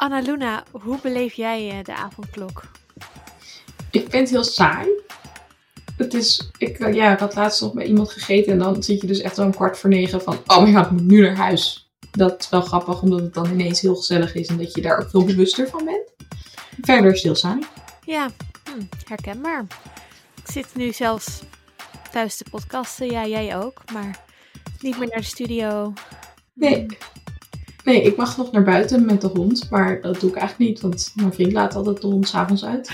[0.00, 2.62] Anna Luna, hoe beleef jij uh, de avondklok?
[3.90, 4.88] Ik vind het heel saai.
[5.96, 9.00] Het is, ik, uh, ja, ik had laatst nog bij iemand gegeten en dan zit
[9.00, 11.36] je dus echt om kwart voor negen van, oh mijn god, ik moet nu naar
[11.36, 11.90] huis.
[12.10, 14.98] Dat is wel grappig, omdat het dan ineens heel gezellig is en dat je daar
[14.98, 16.12] ook veel bewuster van bent.
[16.80, 17.58] Verder is het heel saai.
[18.04, 18.30] Ja,
[18.64, 19.66] hm, herkenbaar.
[20.44, 21.40] Ik zit nu zelfs
[22.10, 24.24] thuis te podcasten, ja, jij ook, maar
[24.80, 25.92] niet meer naar de studio.
[26.54, 26.86] Nee.
[27.90, 30.80] Nee, ik mag nog naar buiten met de hond, maar dat doe ik eigenlijk niet,
[30.80, 32.90] want mijn vriend laat altijd de hond s'avonds uit.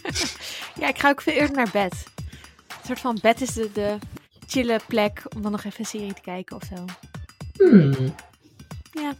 [0.80, 2.04] ja, ik ga ook veel eerder naar bed.
[2.68, 3.96] Een soort van bed is de, de
[4.46, 6.84] chille plek om dan nog even een serie te kijken of zo.
[7.52, 8.14] Hmm.
[8.92, 9.12] Ja.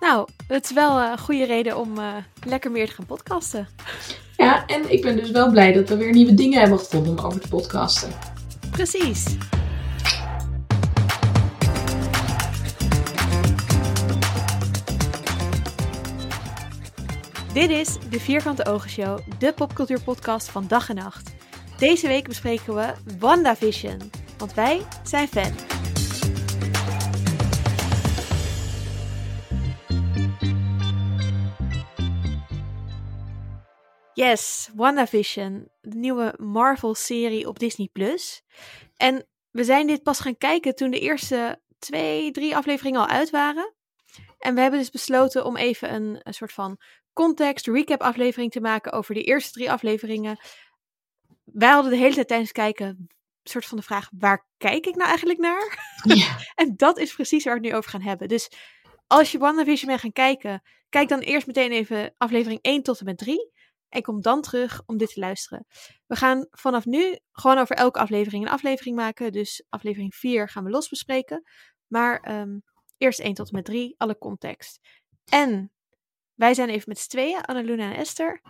[0.00, 2.14] Nou, het is wel een goede reden om uh,
[2.46, 3.68] lekker meer te gaan podcasten.
[4.36, 7.24] Ja, en ik ben dus wel blij dat we weer nieuwe dingen hebben gevonden om
[7.24, 8.10] over te podcasten.
[8.70, 9.24] Precies.
[17.54, 21.34] Dit is de Vierkante Ogen Show, de popcultuurpodcast van dag en nacht.
[21.78, 25.52] Deze week bespreken we WandaVision, want wij zijn fan.
[34.14, 37.90] Yes, WandaVision, de nieuwe Marvel-serie op Disney+.
[38.96, 43.30] En we zijn dit pas gaan kijken toen de eerste twee, drie afleveringen al uit
[43.30, 43.74] waren.
[44.38, 46.80] En we hebben dus besloten om even een, een soort van
[47.20, 50.38] context, recap aflevering te maken over de eerste drie afleveringen.
[51.44, 53.10] Wij hadden de hele tijd tijdens kijken een
[53.42, 55.94] soort van de vraag, waar kijk ik nou eigenlijk naar?
[56.02, 56.36] Ja.
[56.62, 58.28] en dat is precies waar we het nu over gaan hebben.
[58.28, 58.50] Dus
[59.06, 63.04] als je WandaVision bent gaan kijken, kijk dan eerst meteen even aflevering 1 tot en
[63.04, 63.50] met 3.
[63.88, 65.66] En kom dan terug om dit te luisteren.
[66.06, 69.32] We gaan vanaf nu gewoon over elke aflevering een aflevering maken.
[69.32, 71.42] Dus aflevering 4 gaan we los bespreken.
[71.86, 72.62] Maar um,
[72.96, 74.78] eerst 1 tot en met 3, alle context.
[75.24, 75.72] En
[76.40, 78.40] wij zijn even met z'n tweeën, Annaluna en Esther.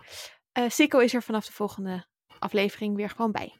[0.57, 2.05] Uh, Sikko is er vanaf de volgende
[2.39, 3.59] aflevering weer gewoon bij.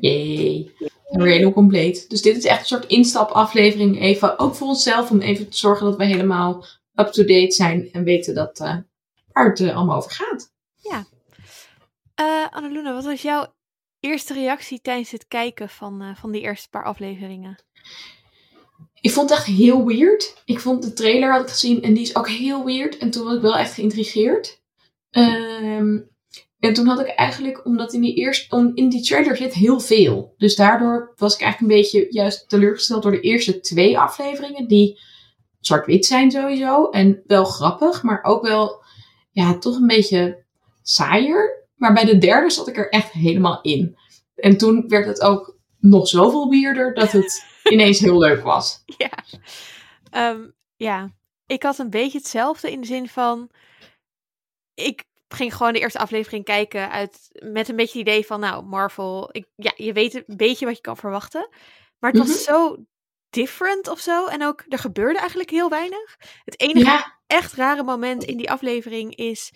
[0.00, 0.72] Yay.
[1.08, 2.10] En weer helemaal compleet.
[2.10, 4.00] Dus dit is echt een soort instapaflevering.
[4.00, 7.88] Even, ook voor onszelf, om even te zorgen dat we helemaal up-to-date zijn.
[7.92, 8.76] En weten dat, uh,
[9.32, 10.52] waar het uh, allemaal over gaat.
[10.76, 11.04] Ja.
[12.20, 13.54] Uh, Annaluna, wat was jouw
[14.00, 17.58] eerste reactie tijdens het kijken van, van die eerste paar afleveringen?
[19.00, 20.42] Ik vond het echt heel weird.
[20.44, 22.98] Ik vond de trailer had ik gezien en die is ook heel weird.
[22.98, 24.60] En toen was ik wel echt geïntrigeerd.
[25.10, 26.10] Um,
[26.58, 30.34] en toen had ik eigenlijk, omdat in die, eerste, in die trailer zit heel veel.
[30.36, 34.68] Dus daardoor was ik eigenlijk een beetje juist teleurgesteld door de eerste twee afleveringen.
[34.68, 34.98] Die
[35.60, 36.90] zwart-wit zijn sowieso.
[36.90, 38.82] En wel grappig, maar ook wel,
[39.30, 40.44] ja, toch een beetje
[40.82, 41.66] saaier.
[41.74, 43.96] Maar bij de derde zat ik er echt helemaal in.
[44.34, 48.82] En toen werd het ook nog zoveel weirder dat het ineens heel leuk was.
[48.96, 49.10] Ja.
[50.30, 51.10] Um, ja,
[51.46, 53.50] ik had een beetje hetzelfde in de zin van.
[54.74, 58.64] Ik ging gewoon de eerste aflevering kijken uit, met een beetje het idee van, nou,
[58.64, 61.48] Marvel, ik, ja, je weet een beetje wat je kan verwachten.
[61.98, 62.38] Maar het was Mhm.
[62.38, 62.76] zo
[63.30, 64.26] different of zo.
[64.26, 66.16] En ook, er gebeurde eigenlijk heel weinig.
[66.44, 67.18] Het enige Ja.
[67.26, 69.52] echt rare moment in die aflevering is,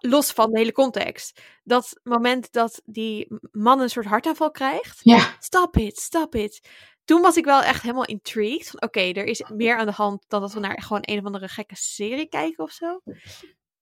[0.00, 5.00] los van de hele context, dat moment dat die man een soort hartaanval krijgt.
[5.02, 5.36] Ja.
[5.40, 6.68] Stop it, stop it.
[7.04, 8.80] Toen was ik wel echt helemaal intrigued.
[8.80, 11.48] Oké, er is meer aan de hand dan dat we naar gewoon een of andere
[11.48, 13.00] gekke serie kijken of zo.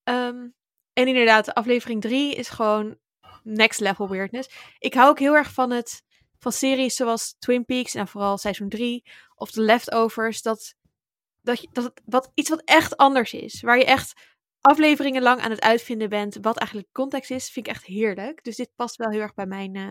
[0.03, 0.49] Ehm,
[0.93, 2.99] en inderdaad, aflevering 3 is gewoon
[3.43, 4.51] next level weirdness.
[4.79, 6.03] Ik hou ook heel erg van het
[6.39, 10.43] van series zoals Twin Peaks en vooral seizoen 3 of The Leftovers.
[10.43, 10.75] Dat,
[11.41, 13.61] dat, dat wat, iets wat echt anders is.
[13.61, 14.13] Waar je echt
[14.61, 18.45] afleveringen lang aan het uitvinden bent wat eigenlijk context is, vind ik echt heerlijk.
[18.45, 19.89] Dus dit past wel heel erg bij mijn eh,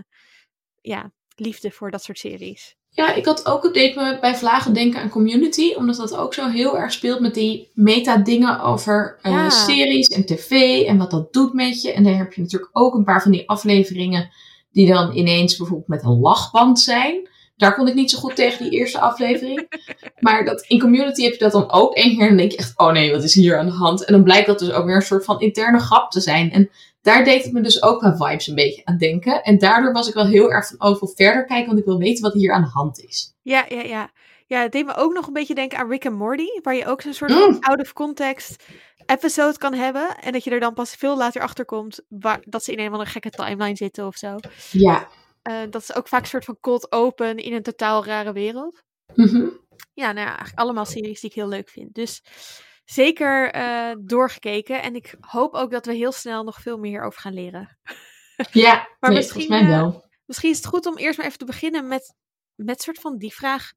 [0.81, 2.75] ja, liefde voor dat soort series.
[2.93, 6.33] Ja, ik had ook, het deed me bij Vlagen denken aan Community, omdat dat ook
[6.33, 9.49] zo heel erg speelt met die meta-dingen over Ja.
[9.49, 10.51] series en tv
[10.87, 11.93] en wat dat doet met je.
[11.93, 14.29] En daar heb je natuurlijk ook een paar van die afleveringen
[14.71, 17.29] die dan ineens bijvoorbeeld met een lachband zijn.
[17.61, 19.67] Daar kon ik niet zo goed tegen die eerste aflevering.
[20.19, 22.57] Maar dat, in Community heb je dat dan ook één keer en dan denk je
[22.57, 24.05] echt, oh nee, wat is hier aan de hand?
[24.05, 26.51] En dan blijkt dat dus ook weer een soort van interne grap te zijn.
[26.51, 26.69] En
[27.01, 29.43] daar deed het me dus ook qua vibes een beetje aan denken.
[29.43, 31.97] En daardoor was ik wel heel erg van, oh, ik verder kijken, want ik wil
[31.97, 33.33] weten wat hier aan de hand is.
[33.41, 34.09] Ja, ja, ja.
[34.45, 36.85] Ja, het deed me ook nog een beetje denken aan Rick and Morty, waar je
[36.85, 37.37] ook zo'n soort Mm.
[37.37, 38.63] van out of context
[39.05, 40.15] episode kan hebben.
[40.21, 42.85] En dat je er dan pas veel later achter komt waar, dat ze in een
[42.85, 44.35] of andere gekke timeline zitten of zo.
[44.71, 45.07] Ja.
[45.41, 48.83] Eh, dat is ook vaak een soort van cold open in een totaal rare wereld.
[49.15, 49.47] Mhm.
[49.93, 51.93] Ja, nou ja, eigenlijk allemaal series die ik heel leuk vind.
[51.93, 52.23] Dus
[52.85, 54.81] zeker eh, doorgekeken.
[54.81, 57.77] En ik hoop ook dat we heel snel nog veel meer hierover gaan leren.
[58.51, 60.09] Ja, Maar nee, misschien, volgens mij eh, wel.
[60.25, 62.13] Misschien is het goed om eerst maar even te beginnen met,
[62.55, 63.71] met soort van die vraag.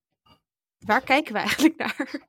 [0.79, 2.29] Waar kijken we eigenlijk naar?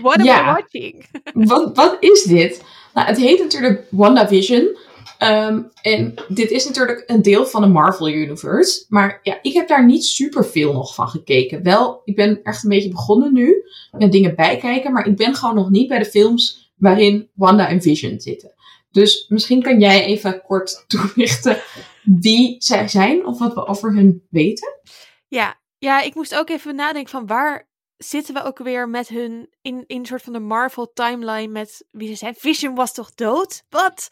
[0.00, 0.40] What am Ja.
[0.40, 1.06] I watching?
[1.50, 2.64] wat, wat is dit?
[2.94, 4.76] Nou, het heet natuurlijk WandaVision.
[5.18, 8.84] Ehm, en dit is natuurlijk een deel van de Marvel Universe.
[8.88, 11.62] Maar ja, ik heb daar niet super veel nog van gekeken.
[11.62, 13.64] Wel, ik ben echt een beetje begonnen nu
[13.98, 14.92] met dingen bijkijken.
[14.92, 18.54] Maar ik ben gewoon nog niet bij de films waarin Wanda en Vision zitten.
[18.90, 21.56] Dus misschien kan jij even kort toelichten
[22.02, 24.80] wie zij zijn of wat we over hun weten.
[25.28, 29.48] Ja, ja, ik moest ook even nadenken van waar zitten we ook weer met hun
[29.62, 32.34] in, in een soort van de Marvel timeline met wie ze zijn.
[32.34, 33.62] Vision was toch dood?
[33.68, 34.08] Wat?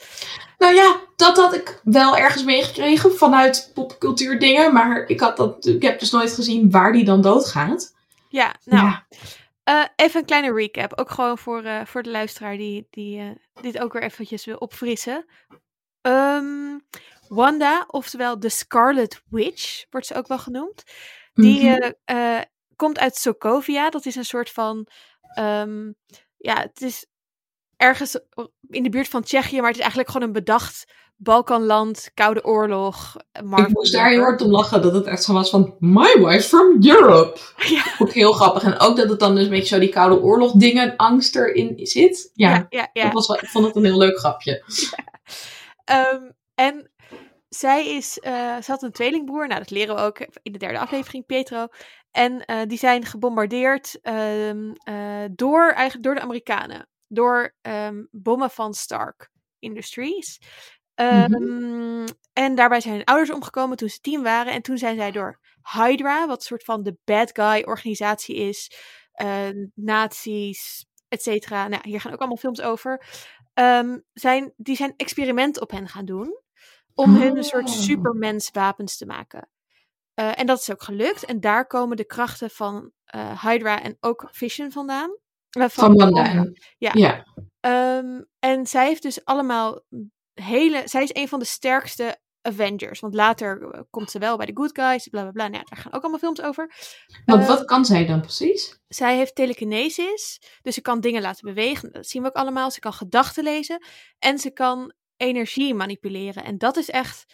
[0.59, 4.73] Nou ja, dat had ik wel ergens meegekregen vanuit popcultuur dingen.
[4.73, 7.95] Maar ik, had dat, ik heb dus nooit gezien waar die dan doodgaat.
[8.29, 9.07] Ja, nou, Ja.
[9.65, 10.99] eh, even een kleine recap.
[10.99, 14.57] Ook gewoon voor, eh, voor de luisteraar die, die eh, dit ook weer eventjes wil
[14.57, 15.25] opfrissen.
[16.01, 16.79] Ehm,
[17.29, 20.83] Wanda, oftewel de Scarlet Witch, wordt ze ook wel genoemd.
[21.35, 21.91] Die Mhm.
[22.77, 23.91] Komt uit Sokovia.
[23.91, 24.87] Dat is een soort van.
[25.35, 25.93] ehm,
[26.37, 27.07] ja, het is
[27.77, 28.19] ergens
[28.69, 30.85] in de buurt van Tsjechië, maar het is eigenlijk gewoon een bedacht
[31.17, 33.17] Balkanland, Koude Oorlog.
[33.45, 36.15] Marvel ik moest daar heel hard om lachen dat het echt zo was van My
[36.19, 37.39] wife from Europe.
[37.75, 37.83] Ja.
[37.99, 38.63] Ook heel grappig.
[38.63, 41.87] En ook dat het dan dus een beetje zo die koude oorlog dingen, angst erin
[41.87, 42.31] zit.
[42.35, 43.05] Ja, Ja, ja, ja.
[43.05, 44.63] Dat was wel, ik vond het een heel leuk grapje.
[45.85, 46.91] Ehm, en
[47.49, 49.47] zij is, eh, ze had een tweelingbroer.
[49.47, 51.67] Nou, dat leren we ook in de derde aflevering, Pietro.
[52.15, 56.89] En eh, die zijn gebombardeerd ehm, eh, door, eigenlijk door de Amerikanen.
[57.09, 60.39] Door ehm, bommen van Stark Industries.
[60.95, 64.53] Ehm, En daarbij zijn hun ouders omgekomen toen ze tien waren.
[64.53, 65.41] En toen zijn zij door
[65.73, 68.73] Hydra, wat een soort van de bad guy organisatie is.
[69.13, 71.69] eh nazi's, et cetera.
[71.69, 73.05] Nou, hier gaan ook allemaal films over.
[74.13, 76.41] Zijn, die zijn experiment op hen gaan doen.
[76.95, 77.75] Om hun een soort Oh.
[77.75, 79.49] supermenswapens te maken.
[80.15, 81.25] Eh, en dat is ook gelukt.
[81.25, 85.19] En daar komen de krachten van eh, Hydra en ook Vision vandaan.
[85.51, 86.25] Eh, Van Wanda.
[86.25, 86.91] En, Ja.
[86.95, 87.25] ja.
[87.61, 89.83] Ehm, en zij heeft dus allemaal
[90.35, 90.83] hele.
[90.85, 93.01] Zij is een van de sterkste Avengers.
[93.01, 95.09] Want later komt ze wel bij de Good Guys.
[95.09, 95.49] Bla bla bla.
[95.49, 96.71] Nou, ja, daar gaan ook allemaal films over.
[97.25, 98.79] Want wat kan zij dan precies?
[98.89, 100.41] zij heeft telekinesis.
[100.63, 101.93] Dus ze kan dingen laten bewegen.
[101.93, 102.71] Dat zien we ook allemaal.
[102.71, 103.87] Ze kan gedachten lezen.
[104.19, 106.45] En ze kan energie manipuleren.
[106.45, 107.25] En dat is echt.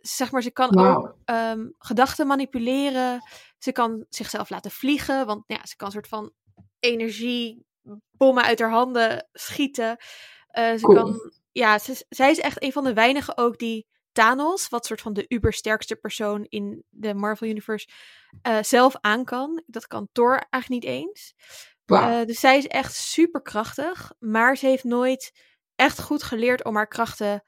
[0.00, 3.22] Zeg maar, ze kan ook ehm, gedachten manipuleren.
[3.58, 5.26] Ze kan zichzelf laten vliegen.
[5.26, 6.32] Want ja, ze kan een soort van
[6.80, 9.96] energiebommen uit haar handen schieten.
[10.48, 10.94] Eh, ze Cool.
[10.94, 11.32] kan.
[11.52, 15.12] Ja, ze, zij is echt een van de weinigen ook die Thanos, wat soort van
[15.12, 17.88] de ubersterkste persoon in de Marvel Universe,
[18.42, 19.62] eh, zelf aan kan.
[19.66, 21.34] Dat kan Thor eigenlijk niet eens.
[21.84, 25.32] Eh, dus zij is echt super krachtig, maar ze heeft nooit
[25.74, 27.42] echt goed geleerd om haar krachten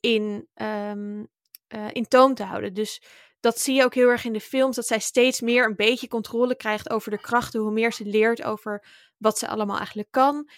[0.00, 1.24] in, ehm,
[1.72, 2.74] eh, in toom te houden.
[2.74, 3.02] Dus
[3.40, 6.08] dat zie je ook heel erg in de films, dat zij steeds meer een beetje
[6.08, 8.84] controle krijgt over de krachten, hoe meer ze leert over
[9.18, 10.48] wat ze allemaal eigenlijk kan.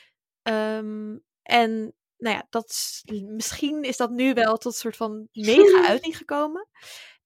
[0.43, 5.29] Ehm, en nou ja, dat is- misschien is dat nu wel tot een soort van
[5.33, 6.69] mega uiting gekomen.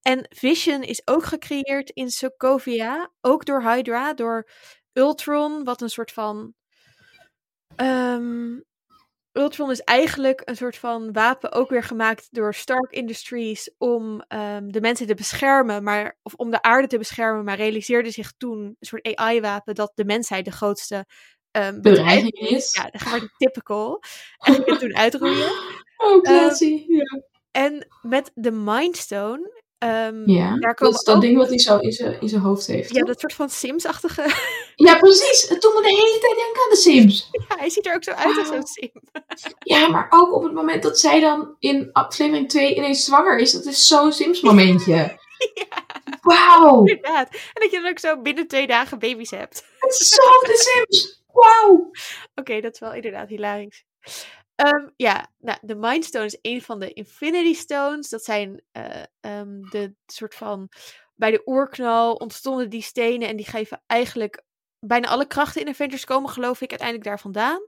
[0.02, 4.48] En Vision is ook gecreëerd in Sokovia, ook door Hydra, door
[4.92, 6.54] Ultron, wat een soort van.
[7.76, 8.60] ehm,
[9.38, 14.68] Ultron is eigenlijk een soort van wapen ook weer gemaakt door Stark Industries om ehm,
[14.68, 18.58] de mensen te beschermen, maar, of om de aarde te beschermen, maar realiseerde zich toen
[18.64, 21.06] een soort AI-wapen dat de mensheid de grootste
[21.50, 22.74] ehm Bedreiging is.
[22.74, 24.02] Ja, dat maar typical.
[24.38, 25.50] En ging het toen uitroeien.
[26.00, 26.84] Oh, classy.
[26.88, 27.22] ja.
[27.50, 30.56] En met de Mindstone, ehm, ja.
[30.58, 32.92] daar Dat is dat ook- ding wat hij zo in zijn, in zijn hoofd heeft.
[32.94, 33.08] ja, toch?
[33.08, 34.22] dat soort van Sims-achtige.
[34.86, 35.48] ja, precies.
[35.48, 37.28] Het doet me de hele tijd denken aan de Sims.
[37.48, 38.66] ja, hij ziet er ook zo uit als zo'n Wauw.
[38.66, 38.90] Sim.
[39.58, 43.52] Ja, maar ook op het moment dat zij dan in aflevering 2 ineens zwanger is.
[43.52, 44.94] Dat is zo'n Sims momentje.
[45.54, 45.84] ja,
[46.20, 46.78] Wauw.
[46.84, 47.28] inderdaad.
[47.30, 49.64] En dat je dan ook zo binnen twee dagen baby's hebt.
[49.78, 50.56] Het is zo de
[50.86, 51.22] Sims.
[51.32, 51.90] Wauw.
[52.34, 53.84] Oké, dat is wel inderdaad hilarisch.
[54.58, 58.08] Ehm, ja, nou, de Mindstone is een van de Infinity Stones.
[58.08, 60.68] Dat zijn eh, ehm, de soort van.
[61.14, 64.42] Bij de oerknal ontstonden die stenen en die geven eigenlijk.
[64.80, 67.60] Bijna alle krachten in Avengers komen, geloof ik, uiteindelijk daar vandaan.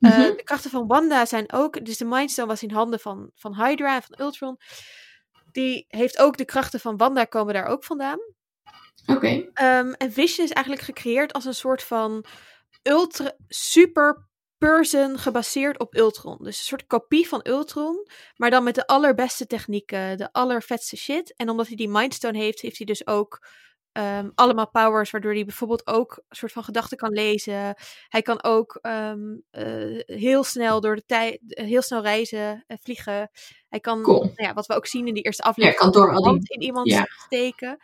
[0.00, 0.36] Eh, Mhm.
[0.36, 1.84] de krachten van Wanda zijn ook.
[1.84, 4.56] Dus de Mindstone was in handen van, van Hydra en van Ultron.
[5.52, 8.18] Die heeft ook de krachten van Wanda, komen daar ook vandaan.
[9.06, 9.50] Oké.
[9.52, 12.24] Ehm, en Vision is eigenlijk gecreëerd als een soort van
[12.82, 14.28] ultra super
[14.68, 16.36] person gebaseerd op Ultron.
[16.40, 21.36] Dus een soort kopie van Ultron, maar dan met de allerbeste technieken, de allervetste shit.
[21.36, 23.46] En omdat hij die Mindstone heeft, heeft hij dus ook
[23.92, 27.74] ehm, allemaal powers, waardoor hij bijvoorbeeld ook een soort van gedachten kan lezen.
[28.08, 33.30] Hij kan ook ehm, eh, heel snel door de tijd, heel snel reizen, en vliegen.
[33.68, 34.22] Hij kan, Cool.
[34.22, 36.62] nou ja, wat we ook zien in die eerste Ja, aflevering, kan door hand in
[36.62, 37.06] iemand ja.
[37.24, 37.78] steken.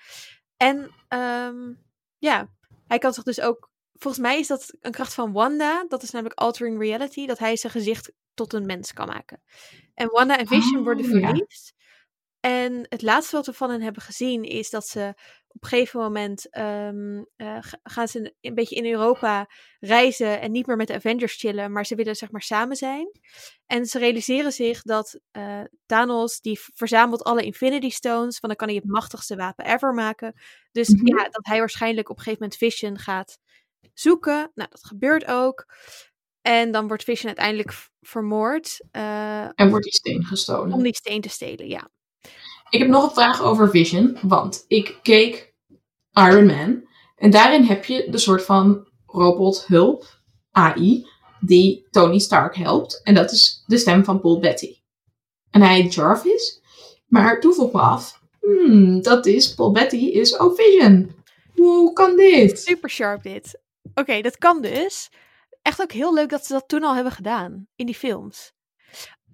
[0.57, 1.73] En ehm,
[2.19, 2.49] ja,
[2.87, 5.85] hij kan zich dus ook volgens mij is dat een kracht van Wanda.
[5.89, 7.27] Dat is namelijk altering reality.
[7.27, 9.43] Dat hij zijn gezicht tot een mens kan maken.
[9.95, 11.27] En Wanda en Vision worden ja.
[11.27, 11.75] verliefd.
[12.41, 15.15] En het laatste wat we van hen hebben gezien is dat ze
[15.49, 19.51] op een gegeven moment ehm, eh, ga- gaan ze een, een beetje in Europa
[19.81, 23.11] reizen en niet meer met de Avengers chillen, maar ze willen zeg maar samen zijn.
[23.67, 28.69] En ze realiseren zich dat eh, Thanos die verzamelt alle Infinity Stones, want dan kan
[28.69, 30.41] hij het machtigste wapen ever maken.
[30.73, 31.07] Dus Mhm.
[31.07, 33.39] ja, dat hij waarschijnlijk op een gegeven moment Vision gaat
[33.95, 34.51] zoeken.
[34.55, 35.67] Nou, dat gebeurt ook.
[36.43, 40.73] En dan wordt Vision uiteindelijk vermoord eh, En wordt die steen gestolen.
[40.73, 41.91] om die steen te stelen, ja.
[42.71, 45.55] Ik heb nog een vraag over Vision, want ik keek
[46.13, 51.07] Iron Man en daarin heb je de soort van robothulp, AI,
[51.41, 53.01] die Tony Stark helpt.
[53.03, 54.83] En dat is de stem van Paul Bettany.
[55.51, 56.61] En hij heet Jarvis,
[57.07, 61.15] maar toen vroeg me af, hmm, dat is, Paul Bettany is ook Vision.
[61.55, 62.59] Hoe kan dit?
[62.59, 63.61] Super sharp dit.
[63.95, 65.09] Oké, dat kan dus.
[65.63, 68.53] Echt ook heel leuk dat ze dat toen al hebben gedaan in die films.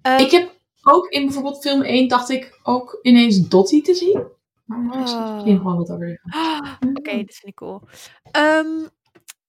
[0.01, 0.51] Ehm, Ik heb
[0.83, 4.23] ook in bijvoorbeeld film 1 dacht ik ook ineens Dottie te zien.
[4.65, 6.21] Maar ik wel wat over
[6.97, 7.81] Oké, dat vind ik cool.
[8.31, 8.87] Ehm,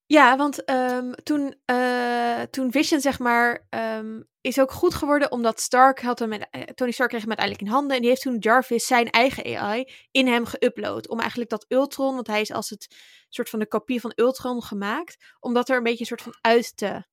[0.07, 5.61] ja, want ehm, toen, eh, toen Vision, zeg maar, ehm, is ook goed geworden omdat
[5.61, 8.23] Stark had hem, met- eh, Tony Stark kreeg hem uiteindelijk in handen en die heeft
[8.23, 11.09] toen Jarvis zijn eigen AI in hem geüpload.
[11.09, 12.97] Om eigenlijk dat Ultron, want hij is als het
[13.29, 16.35] soort van de kopie van Ultron gemaakt, om dat er een beetje een soort van
[16.41, 17.05] uit te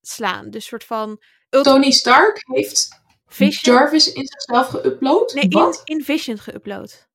[0.00, 0.50] slaan.
[0.50, 5.32] Dus soort van Ultron, Tony Stark heeft Vision, Jarvis in zichzelf geüpload?
[5.34, 7.06] nee, in, in Vision geüpload.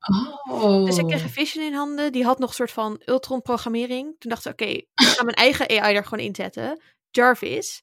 [0.51, 0.85] Oh.
[0.85, 2.11] Dus ik kreeg een Vision in handen.
[2.11, 4.15] Die had nog een soort van Ultron-programmering.
[4.19, 6.81] Toen dacht ze, oké, ik ga mijn eigen AI er gewoon in zetten.
[7.09, 7.81] Jarvis.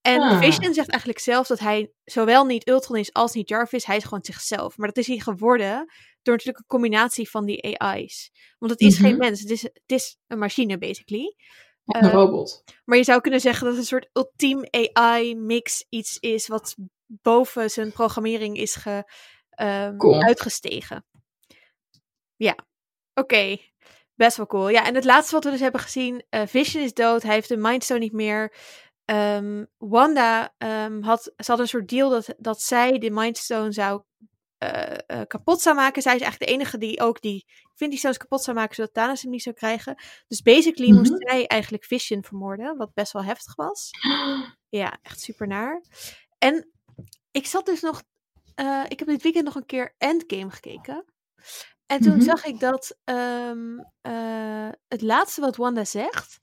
[0.00, 0.38] En Ah.
[0.38, 3.84] Vision zegt eigenlijk zelf dat hij zowel niet Ultron is als niet Jarvis.
[3.86, 4.76] Hij is gewoon zichzelf.
[4.76, 5.76] Maar dat is hij geworden
[6.22, 8.30] door natuurlijk een combinatie van die AI's.
[8.58, 9.18] Want het is geen Mhm.
[9.20, 9.40] mens.
[9.40, 11.34] Het is, het is een machine, basically.
[11.84, 12.64] een eh, robot.
[12.84, 16.74] Maar je zou kunnen zeggen dat het een soort ultiem AI-mix iets is wat
[17.06, 19.12] boven zijn programmering is ge,
[19.50, 20.22] ehm, Cool.
[20.22, 21.04] uitgestegen.
[22.36, 22.56] Ja,
[23.14, 23.56] oké.
[24.14, 24.68] Best wel cool.
[24.68, 27.48] Ja, en het laatste wat we dus hebben gezien, eh, Vision is dood, hij heeft
[27.48, 28.54] de Mindstone niet meer.
[29.10, 34.02] Ehm, Wanda ehm, had, ze had een soort deal dat, dat zij de Mindstone zou
[34.58, 36.02] eh, eh, kapot zou maken.
[36.02, 39.22] Zij is eigenlijk de enige die ook die Infinity Stones kapot zou maken, zodat Thanos
[39.22, 40.02] hem niet zou krijgen.
[40.28, 41.28] Dus basically moest Mhm.
[41.28, 43.90] zij eigenlijk Vision vermoorden, wat best wel heftig was.
[44.68, 45.82] Ja, echt super naar.
[46.38, 46.70] En
[47.30, 48.02] ik zat dus nog.
[48.54, 51.04] eh, ik heb dit weekend nog een keer Endgame gekeken.
[51.86, 52.22] En toen Mhm.
[52.24, 56.38] zag ik dat ehm, eh, het laatste wat Wanda zegt.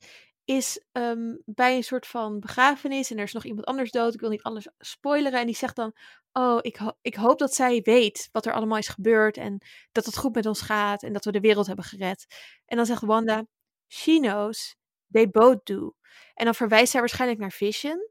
[0.48, 3.10] Is ehm, bij een soort van begrafenis.
[3.10, 4.14] En er is nog iemand anders dood.
[4.14, 5.40] Ik wil niet alles spoileren.
[5.40, 5.92] En die zegt dan.
[6.32, 9.36] Oh, ik, ho- ik hoop dat zij weet wat er allemaal is gebeurd.
[9.36, 9.58] En
[9.92, 11.02] dat het goed met ons gaat.
[11.02, 12.26] En dat we de wereld hebben gered.
[12.66, 13.46] En dan zegt Wanda.
[13.88, 14.76] She knows.
[15.10, 15.94] They both do.
[16.34, 18.10] En dan verwijst zij waarschijnlijk naar Vision.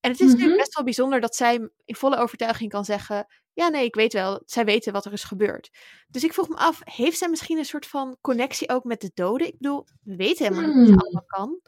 [0.00, 0.58] En het is natuurlijk Mhm.
[0.58, 3.26] best wel bijzonder dat zij in volle overtuiging kan zeggen:
[3.58, 5.70] Ja, nee, ik weet wel, zij weten wat er is gebeurd.
[6.08, 9.10] Dus ik vroeg me af: heeft zij misschien een soort van connectie ook met de
[9.14, 9.46] doden?
[9.46, 11.00] Ik bedoel, we weten helemaal niet wat ze Hmm.
[11.00, 11.60] allemaal kan.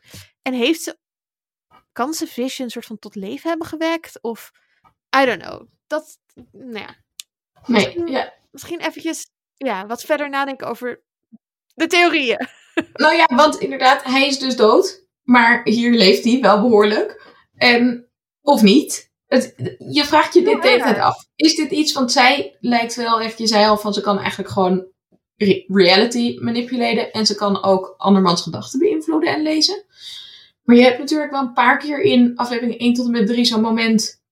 [0.42, 0.98] En heeft ze,
[1.92, 4.22] kan ze Vision een soort van tot leven hebben gewekt?
[4.22, 4.50] Of,
[5.22, 5.66] I don't know.
[5.86, 6.18] Dat,
[6.52, 6.96] nou ja,
[7.66, 8.32] Nee, ja.
[8.50, 11.02] misschien eventjes ja, wat verder nadenken over
[11.74, 12.48] de theorieën.
[12.92, 15.06] Nou ja, want inderdaad, hij is dus dood.
[15.22, 17.26] Maar hier leeft hij wel behoorlijk.
[17.56, 18.08] En,
[18.42, 19.09] of niet.
[19.30, 19.54] Het,
[19.92, 21.26] je vraagt je dit de hele tijd af.
[21.36, 24.50] Is dit iets, want zij lijkt wel echt, je zei al van ze kan eigenlijk
[24.50, 24.86] gewoon
[25.36, 27.12] re- reality manipuleren.
[27.12, 29.84] En ze kan ook andermans gedachten beïnvloeden en lezen.
[30.62, 33.44] Maar je hebt natuurlijk wel een paar keer in aflevering 1 tot en met 3
[33.44, 34.22] zo'n moment.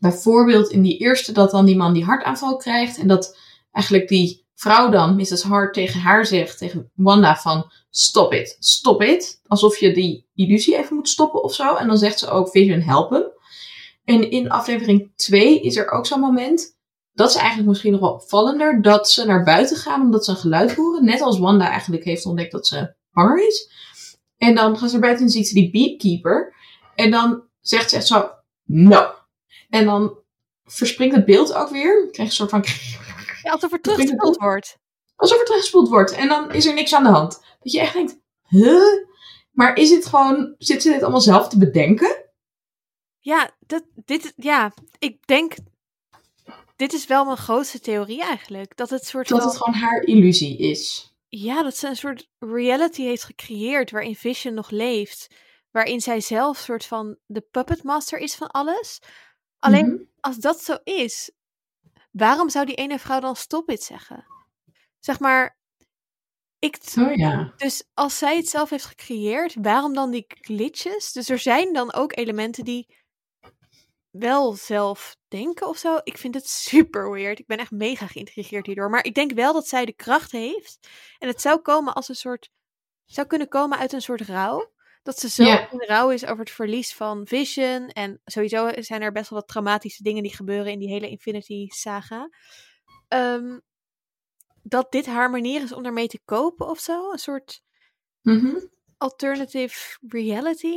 [0.00, 2.98] Bijvoorbeeld in die eerste dat dan die man die hartaanval krijgt.
[2.98, 3.38] En dat
[3.72, 5.42] eigenlijk die vrouw dan, Mrs.
[5.42, 9.40] Hart, tegen haar zegt, tegen Wanda van stop it, stop it.
[9.46, 11.74] Alsof je die illusie even moet stoppen of zo.
[11.74, 13.33] En dan zegt ze ook Vision help hem.
[14.04, 16.76] En in aflevering 2 is er ook zo'n moment.
[17.12, 18.82] Dat is eigenlijk misschien nog wel opvallender.
[18.82, 21.04] Dat ze naar buiten gaan omdat ze een geluid horen.
[21.04, 23.70] Net als Wanda eigenlijk heeft ontdekt dat ze banger is.
[24.36, 26.54] En dan gaan ze naar buiten en ziet ze die beekeeper.
[26.94, 28.30] En dan zegt ze echt zo,
[28.64, 29.14] no.
[29.68, 30.18] En dan
[30.64, 32.04] verspringt het beeld ook weer.
[32.04, 32.64] Je krijgt een soort van...
[33.42, 34.78] Ja, alsof er teruggespeeld wordt.
[35.16, 36.12] Alsof er teruggespoeld wordt.
[36.12, 37.40] En dan is er niks aan de hand.
[37.60, 38.18] Dat je echt denkt,
[38.48, 39.04] huh?
[39.50, 40.54] Maar is het gewoon...
[40.58, 42.23] Zit ze dit allemaal zelf te bedenken?
[43.24, 45.54] Ja, dat, dit, ja, ik denk.
[46.76, 48.76] Dit is wel mijn grootste theorie eigenlijk.
[48.76, 49.48] Dat het soort Dat van.
[49.48, 51.12] het gewoon haar illusie is.
[51.28, 55.34] Ja, dat ze een soort reality heeft gecreëerd waarin Vision nog leeft.
[55.70, 58.98] Waarin zij zelf soort van de puppet master is van alles.
[59.58, 60.02] Alleen Mhm.
[60.20, 61.30] als dat zo is,
[62.10, 64.26] waarom zou die ene vrouw dan stop it zeggen?
[64.98, 65.58] Zeg maar,
[66.58, 67.52] Ik, Oh ja.
[67.56, 71.12] dus als zij het zelf heeft gecreëerd, waarom dan die glitches?
[71.12, 72.96] Dus er zijn dan ook elementen die
[74.18, 76.00] wel zelf denken of zo.
[76.02, 77.38] Ik vind het super weird.
[77.38, 78.90] Ik ben echt mega geïntrigeerd hierdoor.
[78.90, 80.88] Maar ik denk wel dat zij de kracht heeft.
[81.18, 82.50] En het zou komen als een soort.
[83.04, 84.72] Zou kunnen komen uit een soort rouw.
[85.02, 87.88] Dat ze zo in rouw is over het verlies van Vision.
[87.88, 91.66] En sowieso zijn er best wel wat traumatische dingen die gebeuren in die hele Infinity
[91.68, 92.28] saga.
[93.08, 93.58] Ehm,
[94.62, 97.10] dat dit haar manier is om ermee te kopen of zo.
[97.12, 97.62] Een soort
[98.22, 98.58] Mhm.
[98.98, 99.74] Alternative
[100.08, 100.74] reality.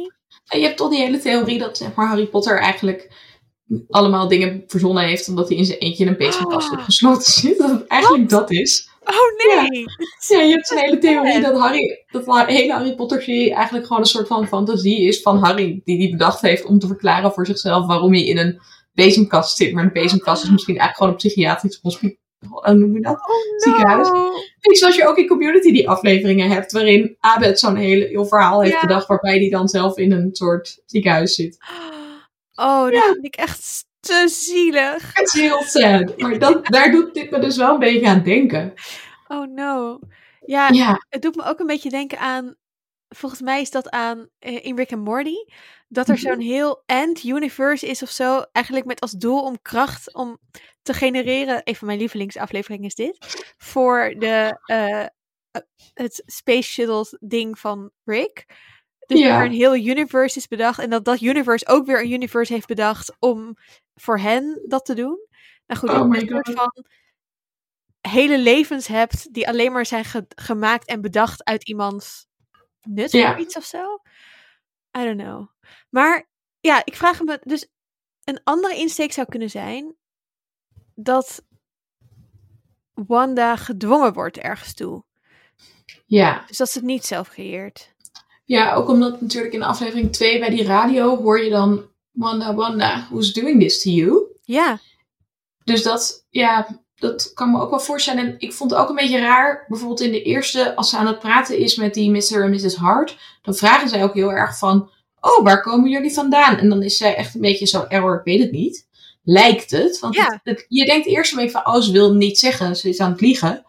[0.47, 3.11] En je hebt toch die hele theorie dat zeg maar, Harry Potter eigenlijk
[3.89, 6.79] allemaal dingen verzonnen heeft omdat hij in zijn eentje in een bezemkast Ah.
[6.79, 7.57] opgesloten zit.
[7.57, 8.89] Dat het eigenlijk dat is.
[9.05, 9.83] Oh nee!
[10.27, 14.01] Ja, je hebt zo'n hele theorie dat Harry, dat hele Harry Potter serie eigenlijk gewoon
[14.01, 17.45] een soort van fantasie is van Harry, die hij bedacht heeft om te verklaren voor
[17.45, 18.61] zichzelf waarom hij in een
[18.93, 19.73] bezemkast zit.
[19.73, 22.25] Maar een bezemkast is misschien eigenlijk gewoon een psychiatrisch hospitaal.
[22.49, 23.15] Hoe noem je dat?
[23.15, 24.07] Oh Ziekenhuis.
[24.09, 24.31] no!
[24.61, 28.73] Zoals je ook in community die afleveringen hebt, waarin Abed zo'n hele heel verhaal heeft
[28.73, 28.81] Ja.
[28.81, 31.57] bedacht, waarbij hij dan zelf in een soort ziekenhuis zit.
[32.55, 33.01] Oh, dat Ja.
[33.11, 35.11] vind ik echt te zielig.
[35.13, 36.17] Het is heel sad.
[36.17, 38.73] Maar dat, daar doet dit me dus wel een beetje aan denken.
[39.27, 39.99] Oh no.
[40.45, 42.55] Ja, Ja, het doet me ook een beetje denken aan.
[43.09, 45.35] Volgens mij is dat aan eh, in Rick and Morty.
[45.87, 46.23] Dat er Mhm.
[46.23, 48.43] zo'n heel end universe is of zo.
[48.51, 50.37] Eigenlijk met als doel om kracht om
[50.81, 51.61] te genereren.
[51.63, 53.17] Een van mijn lievelingsafleveringen is dit.
[53.57, 55.07] Voor de, eh, eh,
[55.93, 58.45] het Space Shuttle ding van Rick.
[59.05, 59.39] Dus Ja.
[59.39, 60.79] er een heel universe is bedacht.
[60.79, 63.53] En dat dat universe ook weer een universe heeft bedacht om
[63.93, 65.19] voor hen dat te doen.
[65.67, 66.85] Nou goed, Oh een soort van
[68.01, 72.27] hele levens hebt die alleen maar zijn ge- gemaakt en bedacht uit iemands
[72.81, 73.31] nut Ja.
[73.31, 74.01] of iets of zo.
[74.97, 75.47] I don't know.
[75.89, 76.29] Maar
[76.59, 77.67] ja, ik vraag me dus
[78.23, 79.95] een andere insteek zou kunnen zijn
[80.95, 81.41] dat
[82.93, 85.03] Wanda gedwongen wordt ergens toe.
[86.05, 86.43] ja.
[86.47, 87.95] Dus dat ze het niet zelf creëert.
[88.45, 93.07] Ja, ook omdat natuurlijk in aflevering 2 bij die radio hoor je dan Wanda, Wanda,
[93.09, 94.25] who's doing this to you?
[94.43, 94.79] Ja,
[95.63, 98.25] Dus dat, ja, dat kan me ook wel voorstellen.
[98.25, 101.07] En ik vond het ook een beetje raar, bijvoorbeeld in de eerste, als ze aan
[101.07, 102.43] het praten is met die Mr.
[102.43, 102.75] en Mrs.
[102.75, 104.89] Hart, dan vragen zij ook heel erg van,
[105.27, 106.57] oh, waar komen jullie vandaan?
[106.57, 108.87] En dan is zij echt een beetje zo, error, ik weet het niet.
[109.23, 109.99] Lijkt het.
[109.99, 110.23] Want Ja.
[110.25, 112.99] het- het- je denkt eerst een beetje van, oh, ze wil niet zeggen, ze is
[112.99, 113.65] aan het liegen.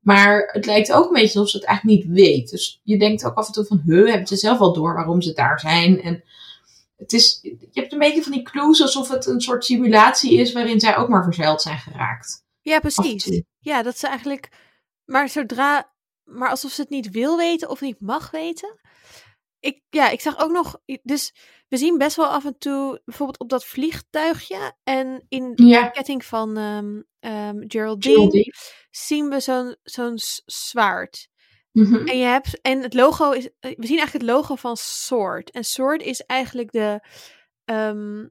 [0.00, 2.50] Maar het lijkt ook een beetje alsof ze het eigenlijk niet weet.
[2.50, 5.22] Dus je denkt ook af en toe van, huh, hebben ze zelf wel door waarom
[5.22, 6.02] ze daar zijn?
[6.02, 6.24] En
[6.96, 10.52] het is, je hebt een beetje van die clues alsof het een soort simulatie is
[10.52, 12.44] waarin zij ook maar verzeild zijn geraakt.
[12.60, 13.42] ja precies.
[13.58, 14.48] Ja, dat ze eigenlijk.
[15.04, 15.90] Maar zodra.
[16.24, 18.78] Maar alsof ze het niet wil weten of niet mag weten.
[19.62, 20.80] Ik, ja, ik zag ook nog.
[21.02, 21.34] Dus
[21.68, 23.00] we zien best wel af en toe.
[23.04, 24.72] Bijvoorbeeld op dat vliegtuigje.
[24.84, 28.14] En in de ketting van ehm ehm, Geraldine.
[28.14, 28.54] Geraldine.
[28.90, 31.28] zien we zo'n zo'n zwaard.
[31.72, 32.06] Mhm.
[32.06, 32.60] En je hebt.
[32.60, 33.44] En het logo is.
[33.44, 35.50] eh, We zien eigenlijk het logo van Sword.
[35.50, 37.00] En Sword is eigenlijk de.
[37.64, 38.26] ehm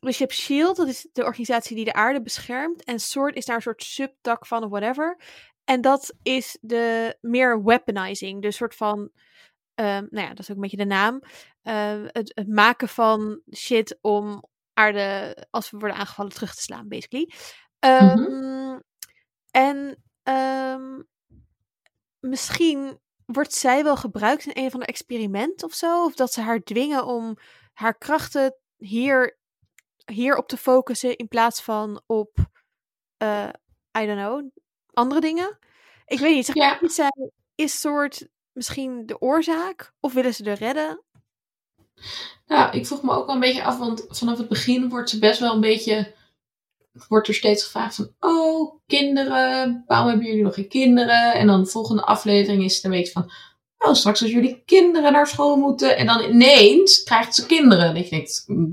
[0.00, 2.84] dus je hebt Shield, dat is de organisatie die de aarde beschermt.
[2.84, 5.18] En Sword is daar een soort subtak van of whatever.
[5.64, 8.42] En dat is de meer weaponizing.
[8.42, 9.10] Dus soort van.
[9.82, 11.22] Ehm, nou ja, dat is ook een beetje de naam.
[11.62, 16.88] Ehm, het, het maken van shit om aarde, als we worden aangevallen, terug te slaan,
[16.88, 17.32] basically.
[17.78, 18.78] Ehm,
[19.50, 20.02] En
[22.20, 26.04] misschien wordt zij wel gebruikt in een van de experimenten of zo.
[26.04, 27.36] Of dat ze haar dwingen om
[27.72, 29.38] haar krachten hier,
[30.12, 32.36] hier op te focussen in plaats van op,
[33.16, 33.48] eh,
[33.98, 34.50] I don't know,
[34.92, 35.58] andere dingen.
[36.06, 36.78] Ik weet niet, zeg Ja.
[36.80, 39.92] niet, zij is soort misschien de oorzaak?
[40.00, 41.02] Of willen ze er redden?
[42.46, 45.18] Nou, ik vroeg me ook wel een beetje af, want vanaf het begin wordt ze
[45.18, 46.14] best wel een beetje.
[47.08, 51.34] Wordt er steeds gevraagd van, oh, kinderen, waarom hebben jullie nog geen kinderen?
[51.34, 53.30] En dan de volgende aflevering is het een beetje van,
[53.78, 55.96] oh, straks als jullie kinderen naar school moeten.
[55.96, 57.84] En dan ineens krijgt ze kinderen.
[57.84, 58.28] En ik denk,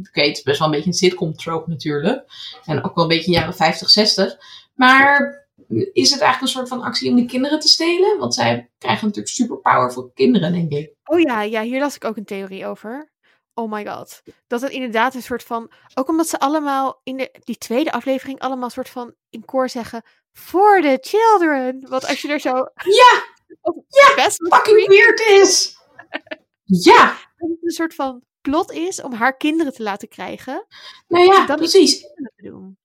[0.08, 2.26] oké, het is best wel een beetje een sitcom trope natuurlijk.
[2.66, 4.38] En ook wel een beetje jaren 50, 60.
[4.76, 5.48] Maar
[5.94, 8.18] is het eigenlijk een soort van actie om die kinderen te stelen?
[8.20, 10.94] Want zij krijgen natuurlijk super powerful kinderen, denk ik.
[11.04, 13.12] Oh ja, ja, hier las ik ook een theorie over.
[13.54, 14.22] Oh my god.
[14.48, 15.72] Dat het inderdaad een soort van.
[15.94, 20.04] Ook omdat ze allemaal in de, die tweede aflevering allemaal soort van in koor zeggen.
[20.32, 21.86] For the children.
[21.90, 22.50] Want als je er zo.
[22.76, 23.24] Ja,
[24.00, 25.78] ja, best fucking weird is.
[26.64, 27.06] Ja,
[27.38, 30.66] dat het een soort van plot is om haar kinderen te laten krijgen.
[31.08, 32.00] nou ja, Dat is- precies.
[32.02, 32.78] Te doen.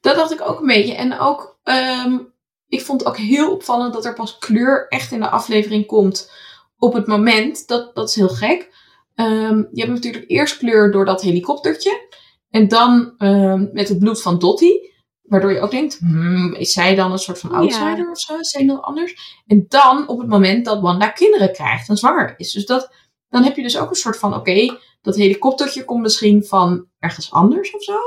[0.00, 0.94] Dat dacht ik ook een beetje.
[0.94, 2.18] En ook, ehm,
[2.66, 6.30] ik vond het ook heel opvallend dat er pas kleur echt in de aflevering komt
[6.76, 7.66] op het moment.
[7.66, 8.70] Dat, dat is heel gek.
[9.14, 12.06] Ehm, je hebt natuurlijk eerst kleur door dat helikoptertje.
[12.50, 14.96] En dan ehm, met het bloed van Dottie.
[15.22, 17.56] Waardoor je ook denkt, hmm, is zij dan een soort van Ja.
[17.56, 18.38] outsider of zo?
[18.38, 19.42] Is zij dan anders?
[19.46, 22.52] En dan op het moment dat Wanda kinderen krijgt en zwanger is.
[22.52, 22.92] Dus dat,
[23.28, 27.32] dan heb je dus ook een soort van, oké, dat helikoptertje komt misschien van ergens
[27.32, 27.98] anders of zo.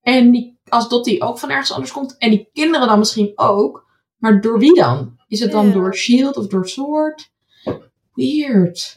[0.00, 2.16] En die, als Dottie ook van ergens anders komt.
[2.18, 3.86] En die kinderen dan misschien ook.
[4.16, 5.16] Maar door wie dan?
[5.28, 5.72] Is het dan Ja.
[5.72, 6.36] door S.H.I.E.L.D.
[6.36, 7.30] of door Sword?
[8.14, 8.96] Weird.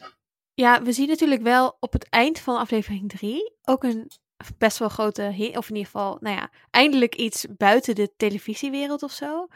[0.54, 4.10] Ja, we zien natuurlijk wel op het eind van aflevering 3 ook een
[4.58, 5.22] best wel grote,
[5.56, 9.46] of in ieder geval, nou ja, eindelijk iets buiten de televisiewereld of zo.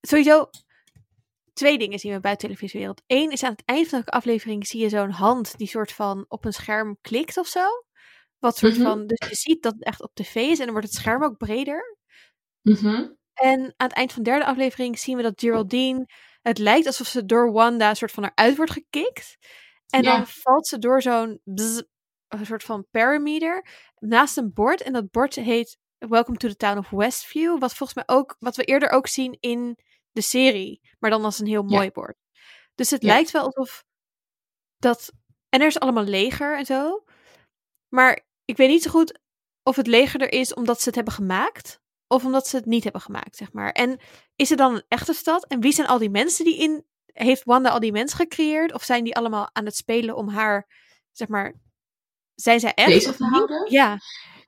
[0.00, 0.48] Sowieso
[1.52, 3.02] twee dingen zien we buiten de televisiewereld.
[3.06, 6.24] Eén is aan het eind van elke aflevering zie je zo'n hand die soort van
[6.28, 7.66] op een scherm klikt of zo.
[8.42, 8.82] Wat soort Mhm.
[8.82, 11.22] van, dus je ziet dat het echt op tv is en dan wordt het scherm
[11.24, 11.96] ook breder.
[12.62, 13.08] Mhm.
[13.34, 16.06] En aan het eind van de derde aflevering zien we dat Geraldine,
[16.40, 19.36] het lijkt alsof ze door Wanda een soort van eruit wordt gekikt.
[19.88, 23.66] En dan valt ze door zo'n een soort van parameter
[23.98, 24.80] naast een bord.
[24.82, 27.58] En dat bord heet Welcome to the Town of Westview.
[27.58, 29.78] Wat volgens mij ook, wat we eerder ook zien in
[30.10, 30.80] de serie.
[30.98, 32.16] Maar dan als een heel mooi bord.
[32.74, 33.84] Dus het lijkt wel alsof
[34.78, 35.12] dat.
[35.48, 37.04] En er is allemaal leger en zo.
[37.88, 39.18] Maar ik weet niet zo goed
[39.62, 41.80] of het leger er is omdat ze het hebben gemaakt.
[42.06, 43.70] Of omdat ze het niet hebben gemaakt, zeg maar.
[43.70, 44.00] En
[44.36, 45.46] is er dan een echte stad?
[45.46, 46.84] En wie zijn al die mensen die in.
[47.06, 48.72] Heeft Wanda al die mensen gecreëerd?
[48.74, 50.66] Of zijn die allemaal aan het spelen om haar,
[51.12, 51.54] zeg maar.
[52.34, 52.88] Zijn zij echt?
[52.88, 53.70] Bezig of te houden?
[53.70, 53.98] Ja.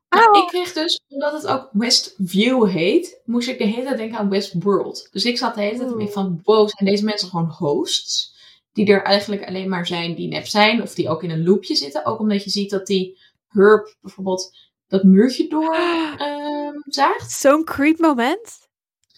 [0.09, 0.43] Nou, Oh.
[0.43, 4.29] ik kreeg dus, omdat het ook Westview heet, moest ik de hele tijd denken aan
[4.29, 5.09] Westworld.
[5.11, 8.33] Dus ik zat de hele tijd mee van, wow, zijn deze mensen gewoon hosts?
[8.73, 11.75] Die er eigenlijk alleen maar zijn die nep zijn, of die ook in een loopje
[11.75, 12.05] zitten.
[12.05, 13.19] Ook omdat je ziet dat die
[13.55, 15.75] Herb bijvoorbeeld dat muurtje door
[16.19, 17.31] ehm, zaagt.
[17.31, 18.59] Zo'n creep moment.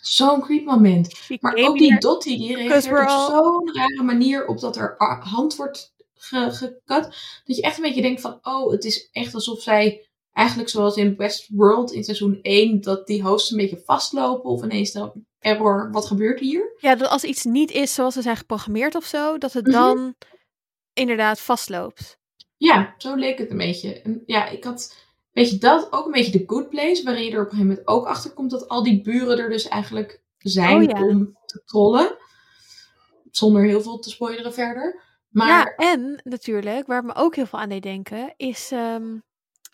[0.00, 1.14] Zo'n creep moment.
[1.40, 5.56] Maar ook die Dottie, die reageert op all- zo'n rare manier op dat er hand
[5.56, 6.80] wordt ge- gekut.
[7.44, 10.96] Dat je echt een beetje denkt van, oh, het is echt alsof zij eigenlijk zoals
[10.96, 15.88] in Westworld in seizoen 1, dat die hosts een beetje vastlopen of ineens dan error,
[15.92, 16.74] wat gebeurt hier?
[16.78, 19.74] Ja, dat als iets niet is zoals ze zijn geprogrammeerd of zo, dat het Mhm.
[19.76, 20.14] dan
[20.92, 22.18] inderdaad vastloopt.
[22.56, 24.02] Ja, zo leek het een beetje.
[24.02, 24.96] En ja, ik had,
[25.32, 27.68] weet je, dat ook een beetje de good place, waarin je er op een gegeven
[27.68, 31.02] moment ook achter komt dat al die buren er dus eigenlijk zijn Oh ja.
[31.06, 32.16] om te trollen.
[33.30, 35.02] Zonder heel veel te spoileren verder.
[35.28, 39.16] Maar Ja, en natuurlijk, waar me ook heel veel aan deed denken, is ehm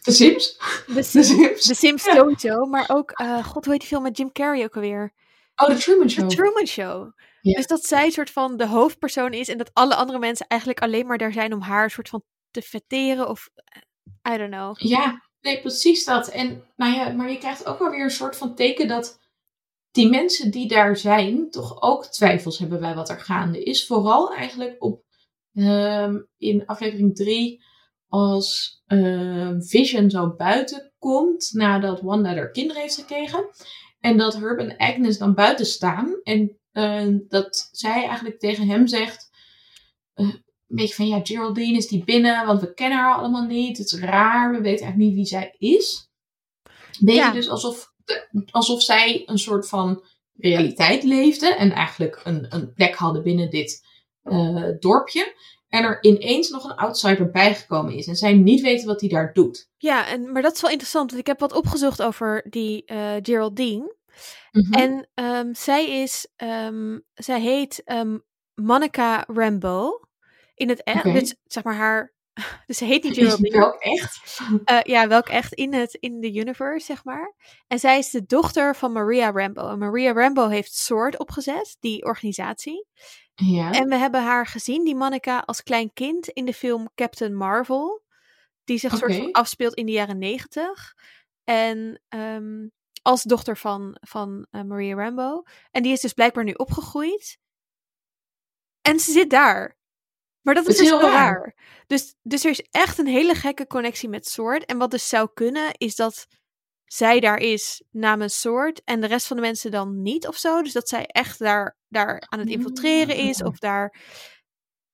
[0.05, 0.59] de Sims?
[0.87, 2.05] de, De Sims, de Sims
[2.43, 2.65] Ja.
[2.67, 5.13] maar ook, eh, god, hoe heet die film met Jim Carrey ook alweer?
[5.57, 6.29] Oh, de Truman Show.
[6.29, 7.13] The Truman Show.
[7.41, 7.57] Ja.
[7.57, 11.07] Dus dat zij soort van de hoofdpersoon is en dat alle andere mensen eigenlijk alleen
[11.07, 13.49] maar daar zijn om haar soort van te of,
[14.33, 14.77] I don't know.
[14.79, 16.29] Ja, nee, precies dat.
[16.29, 19.21] En nou ja, maar je krijgt ook wel weer een soort van teken dat
[19.91, 23.87] die mensen die daar zijn, toch ook twijfels hebben bij wat er gaande is.
[23.87, 25.05] Vooral eigenlijk op
[25.53, 27.65] ehm, in aflevering 3,
[28.09, 33.51] als ehm, Vision zo buiten komt nadat Wanda haar kinderen heeft gekregen.
[34.01, 36.21] En dat Herb en Agnes dan buiten staan.
[36.23, 39.31] En eh, dat zij eigenlijk tegen hem zegt.
[40.15, 40.29] eh,
[40.73, 43.79] een beetje van ja, Geraldine is die binnen, want we kennen haar allemaal niet.
[43.79, 46.11] Het is raar, we weten eigenlijk niet wie zij is.
[46.63, 46.73] Een
[47.07, 47.33] beetje Ja.
[47.33, 50.05] dus alsof, de- alsof zij een soort van
[50.37, 53.81] realiteit leefde en eigenlijk een, een plek hadden binnen dit
[54.23, 55.35] eh, dorpje.
[55.69, 59.33] En er ineens nog een outsider bijgekomen is en zij niet weten wat hij daar
[59.33, 59.71] doet.
[59.77, 63.15] Ja, en, maar dat is wel interessant, want ik heb wat opgezocht over die eh,
[63.23, 63.97] Geraldine.
[64.51, 64.73] Mhm.
[64.73, 68.19] En ehm, zij is, ehm, zij heet ehm,
[68.55, 70.05] Monica Rambeau.
[70.55, 72.15] In het echt, dus zeg maar haar,
[72.67, 73.59] dus ze heet niet Geraldine.
[73.59, 74.21] wel echt.
[74.65, 77.35] Eh, ja, welk echt in het in de universe, zeg maar.
[77.67, 79.69] En zij is de dochter van Maria Rambo.
[79.69, 82.87] En Maria Rambo heeft SWORD opgezet, die organisatie.
[83.35, 83.73] Ja.
[83.73, 88.03] En we hebben haar gezien, die Monica, als klein kind in de film Captain Marvel.
[88.65, 90.95] Die zich soort van afspeelt in de jaren negentig.
[91.45, 92.67] En ehm,
[93.03, 95.43] als dochter van, van eh, Maria Rambo.
[95.71, 97.39] En die is dus blijkbaar nu opgegroeid.
[98.81, 99.77] En ze zit daar.
[100.43, 101.13] Maar dat is, is dus heel raar.
[101.13, 101.55] raar.
[101.87, 104.65] Dus, dus er is echt een hele gekke connectie met Sword.
[104.65, 106.27] En wat dus zou kunnen, is dat
[106.85, 108.83] zij daar is namens Sword.
[108.85, 110.63] En de rest van de mensen dan niet of zo.
[110.63, 113.43] Dus dat zij echt daar, daar aan het infiltreren is.
[113.43, 114.01] Of daar.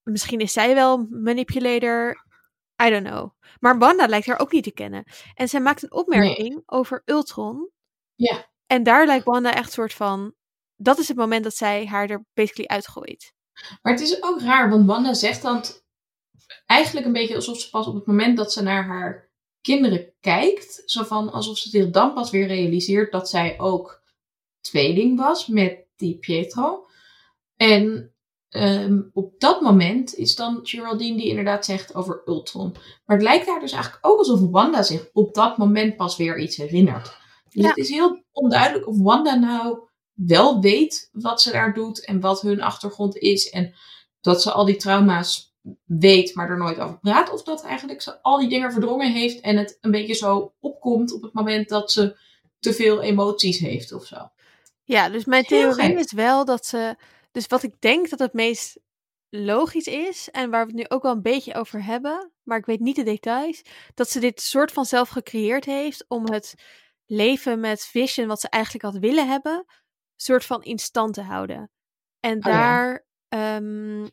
[0.03, 2.27] Misschien is zij wel manipulator.
[2.83, 3.31] I don't know.
[3.61, 5.05] Maar Wanda lijkt haar ook niet te kennen.
[5.35, 7.71] En zij maakt een opmerking over Ultron.
[8.15, 8.51] Ja.
[8.67, 10.35] En daar lijkt Wanda echt soort van.
[10.77, 13.33] Dat is het moment dat zij haar er basically uitgooit.
[13.83, 15.63] Maar het is ook raar, want Wanda zegt dan
[16.67, 20.83] eigenlijk een beetje alsof ze pas op het moment dat ze naar haar kinderen kijkt,
[20.87, 24.03] zo van alsof ze zich dan pas weer realiseert dat zij ook
[24.61, 26.87] tweeling was met die Pietro.
[27.57, 28.13] En
[28.49, 32.73] ehm, op dat moment is dan Geraldine die inderdaad zegt over Ultron.
[33.05, 36.39] Maar het lijkt haar dus eigenlijk ook alsof Wanda zich op dat moment pas weer
[36.39, 37.17] iets herinnert.
[37.49, 37.69] Dus Ja.
[37.69, 39.88] het is heel onduidelijk of Wanda nou
[40.27, 43.51] wel weet wat ze daar doet en wat hun achtergrond is.
[43.51, 43.75] En
[44.21, 47.31] dat ze al die trauma's weet, maar er nooit over praat.
[47.31, 51.13] Of dat eigenlijk ze al die dingen verdrongen heeft en het een beetje zo opkomt
[51.13, 52.19] op het moment dat ze
[52.59, 54.31] te veel emoties heeft of zo.
[54.85, 56.97] Ja, dus mijn theorie is wel dat ze.
[57.31, 58.81] Dus wat ik denk dat het meest
[59.29, 62.67] logisch is, en waar we het nu ook wel een beetje over hebben, maar ik
[62.67, 63.63] weet niet de details,
[63.95, 66.55] dat ze dit soort van zelf gecreëerd heeft om het
[67.07, 69.65] leven met Vision, wat ze eigenlijk had willen hebben,
[70.23, 71.71] soort van in stand te houden.
[72.21, 72.59] En Oh ja.
[72.59, 73.07] daar.
[73.29, 74.07] ehm,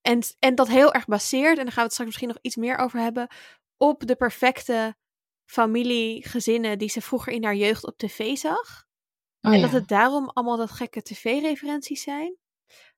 [0.00, 2.56] en, en dat heel erg baseert, en daar gaan we het straks misschien nog iets
[2.56, 3.28] meer over hebben,
[3.76, 4.96] op de perfecte
[5.50, 8.84] familie, gezinnen die ze vroeger in haar jeugd op tv zag.
[9.40, 9.62] Oh en ja.
[9.64, 12.36] dat het daarom allemaal dat gekke tv-referenties zijn.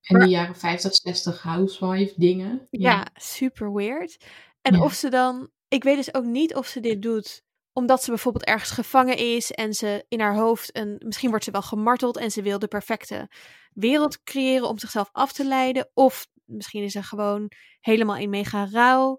[0.00, 2.66] En die jaren 50, 60 housewife dingen.
[2.70, 4.24] Ja, super weird.
[4.60, 4.82] En Ja.
[4.82, 5.50] of ze dan.
[5.68, 7.42] Ik weet dus ook niet of ze dit doet
[7.78, 11.02] omdat ze bijvoorbeeld ergens gevangen is en ze in haar hoofd een.
[11.04, 13.30] Misschien wordt ze wel gemarteld en ze wil de perfecte
[13.72, 15.90] wereld creëren om zichzelf af te leiden.
[15.94, 19.18] Of misschien is ze gewoon helemaal in mega rouw.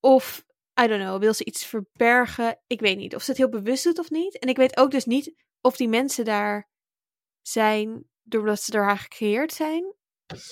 [0.00, 0.44] Of,
[0.82, 2.60] I don't know, wil ze iets verbergen?
[2.66, 4.38] Ik weet niet of ze het heel bewust doet of niet.
[4.38, 6.68] En ik weet ook dus niet of die mensen daar
[7.42, 9.94] zijn doordat ze door haar gecreëerd zijn.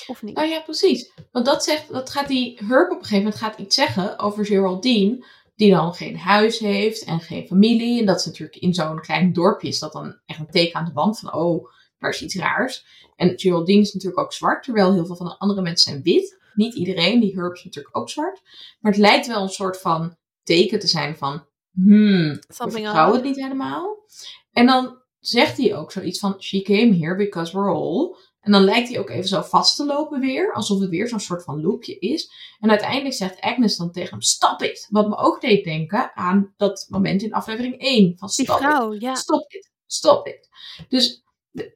[0.06, 0.34] Of niet.
[0.34, 1.12] Nou ja, precies.
[1.30, 4.46] Want dat, zegt, dat gaat die Herb op een gegeven moment gaat iets zeggen over
[4.46, 5.26] Geraldine.
[5.62, 8.00] Die dan geen huis heeft en geen familie.
[8.00, 9.78] En dat ze natuurlijk in zo'n klein dorpje is.
[9.78, 12.86] Dat dan echt een teken aan de wand van, oh, daar is iets raars.
[13.16, 14.62] En Geraldine is natuurlijk ook zwart.
[14.62, 16.38] Terwijl heel veel van de andere mensen zijn wit.
[16.54, 18.42] Niet iedereen, die Herb is natuurlijk ook zwart.
[18.80, 23.18] Maar het lijkt wel een soort van teken te zijn van, hmm, we Something vertrouwen
[23.18, 23.26] odd.
[23.26, 24.04] het niet helemaal.
[24.52, 28.16] En dan zegt hij ook zoiets van, she came here because we're all.
[28.42, 31.20] En dan lijkt hij ook even zo vast te lopen weer, alsof het weer zo'n
[31.20, 32.32] soort van loopje is.
[32.60, 34.86] En uiteindelijk zegt Agnes dan tegen hem, stop it.
[34.90, 38.64] Wat me ook deed denken aan dat moment in aflevering 1 van Die stop it.
[38.64, 39.14] vrouw, ja.
[39.14, 40.48] Stop dit, stop dit.
[40.88, 41.22] Dus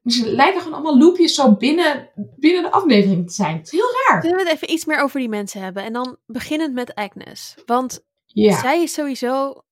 [0.05, 3.57] ze lijken gewoon allemaal loopjes zo binnen, binnen de aflevering te zijn.
[3.57, 4.21] Het is heel raar.
[4.21, 5.83] Kunnen we het even iets meer over die mensen hebben?
[5.83, 7.55] En dan beginnend met Agnes.
[7.67, 9.63] Want Ja, zij is sowieso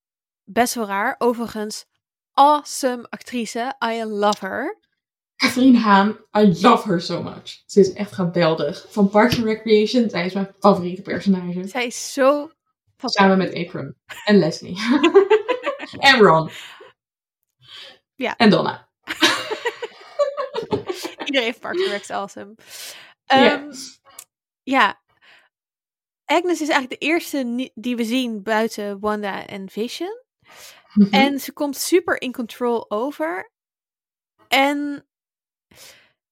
[0.44, 1.14] best wel raar.
[1.18, 1.84] Overigens,
[2.32, 3.74] awesome actrice.
[3.84, 4.78] I love her.
[5.44, 7.62] Catherine Haan, I love her so much.
[7.66, 8.86] Ze is echt geweldig.
[8.88, 11.68] Van Parks and Recreation, zij is mijn favoriete personage.
[11.68, 12.50] Zij is zo
[12.96, 14.78] Samen met Abram en Leslie.
[15.98, 16.50] en Ron.
[18.14, 18.36] Ja.
[18.36, 18.88] En Donna.
[21.24, 22.54] Iedereen heeft Parks and Rec awesome.
[23.24, 23.52] Ja.
[23.52, 23.72] Ehm,
[24.62, 25.02] ja.
[26.24, 30.22] Agnes is eigenlijk de eerste die we zien buiten Wanda en Vision.
[30.94, 31.14] Mhm.
[31.14, 33.52] En ze komt super in control over.
[34.48, 35.06] En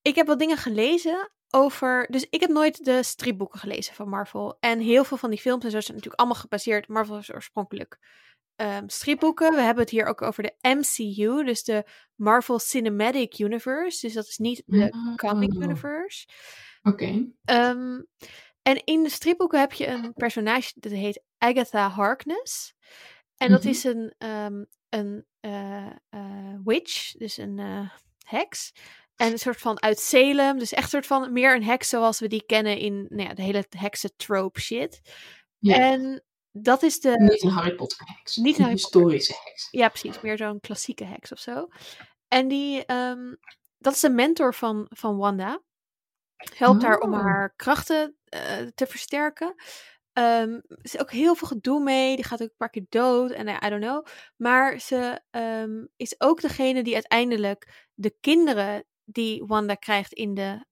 [0.03, 2.07] ik heb wat dingen gelezen over.
[2.11, 4.57] Dus ik heb nooit de stripboeken gelezen van Marvel.
[4.61, 6.89] En heel veel van die films en zo zijn natuurlijk allemaal gebaseerd.
[6.89, 7.99] Marvel is oorspronkelijk
[8.57, 9.55] ehm, stripboeken.
[9.55, 11.85] We hebben het hier ook over de MCU, dus de
[12.15, 14.07] Marvel Cinematic Universe.
[14.07, 15.63] Dus dat is niet de comic Oh.
[15.63, 16.27] universe.
[16.83, 17.33] Oké.
[17.45, 18.01] Ehm,
[18.63, 22.75] en in de stripboeken heb je een personage dat heet Agatha Harkness.
[23.37, 23.69] En dat Mhm.
[23.69, 27.91] is een, ehm, een eh, eh, witch, dus een eh,
[28.27, 28.73] heks.
[29.23, 32.21] En een soort van uit Salem, dus echt een soort van meer een heks zoals
[32.21, 35.01] we die kennen in nou ja, de hele heksen-trope shit.
[35.59, 35.77] Ja.
[35.77, 38.37] En dat is de, Niet een Harry Potter heks.
[38.37, 39.69] Niet een historische heks.
[39.71, 41.69] ja precies, meer zo'n klassieke heks of zo.
[42.29, 43.35] En die, ehm,
[43.79, 45.63] dat is de mentor van, van Wanda.
[46.57, 47.21] Helpt haar om Oh.
[47.21, 49.55] haar krachten eh, te versterken.
[50.13, 52.17] Ehm, er is ook heel veel gedoe mee.
[52.17, 53.31] Die gaat ook een paar keer dood.
[53.31, 54.07] En eh, I don't know.
[54.37, 60.67] Maar ze ehm, is ook degene die uiteindelijk de kinderen die Wanda krijgt in de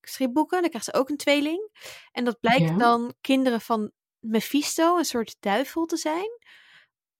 [0.00, 0.60] stripboeken.
[0.60, 1.70] Dan krijgt ze ook een tweeling.
[2.12, 2.76] En dat blijkt Ja.
[2.76, 6.38] dan kinderen van Mephisto, een soort duivel te zijn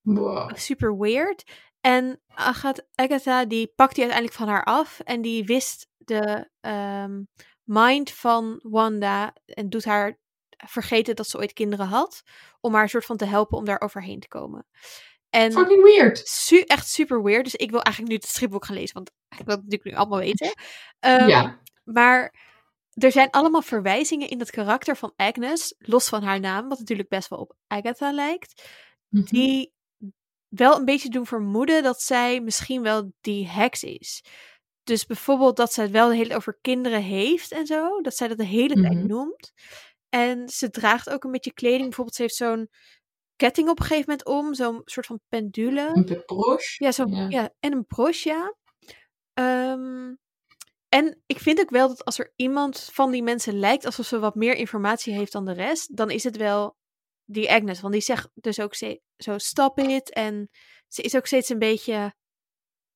[0.01, 0.55] Wow.
[0.55, 1.43] super weird.
[1.81, 4.99] En Agatha, Agatha die pakt die uiteindelijk van haar af.
[4.99, 7.23] En die wist de ehm,
[7.63, 9.33] mind van Wanda.
[9.45, 10.19] En doet haar
[10.57, 12.21] vergeten dat ze ooit kinderen had.
[12.59, 14.67] Om haar soort van te helpen om daar overheen te komen.
[15.35, 16.21] En Fucking weird.
[16.27, 17.43] su- echt super weird.
[17.43, 18.93] Dus ik wil eigenlijk nu het stripboek gaan lezen.
[18.93, 20.53] Want ik wil het natuurlijk nu allemaal weten.
[20.99, 21.59] Ehm, ja.
[21.83, 22.33] Maar
[22.93, 25.75] er zijn allemaal verwijzingen in het karakter van Agnes.
[25.77, 26.67] Los van haar naam.
[26.69, 28.63] Wat natuurlijk best wel op Agatha lijkt
[29.09, 29.25] Mhm.
[29.25, 29.73] die
[30.47, 34.23] wel een beetje doen vermoeden dat zij misschien wel die heks is.
[34.83, 38.01] Dus bijvoorbeeld dat zij het wel de hele tijd over kinderen heeft en zo.
[38.01, 39.07] Dat zij dat de hele tijd Mhm.
[39.07, 39.51] noemt.
[40.09, 41.83] En ze draagt ook een beetje kleding.
[41.83, 42.69] Bijvoorbeeld ze heeft zo'n
[43.35, 44.53] ketting op een gegeven moment om.
[44.53, 45.91] Zo'n soort van pendule.
[45.93, 46.83] Een peproche.
[46.83, 47.25] Ja, zo, Ja.
[47.29, 47.49] ja.
[47.59, 48.55] en een broche, ja.
[49.33, 50.13] Ehm,
[50.89, 54.19] en ik vind ook wel dat als er iemand van die mensen lijkt alsof ze
[54.19, 56.75] wat meer informatie heeft dan de rest, dan is het wel
[57.25, 57.81] die Agnes.
[57.81, 58.75] Want die zegt dus ook
[59.17, 60.09] zo stop it.
[60.13, 60.49] En
[60.87, 62.13] ze is ook steeds een beetje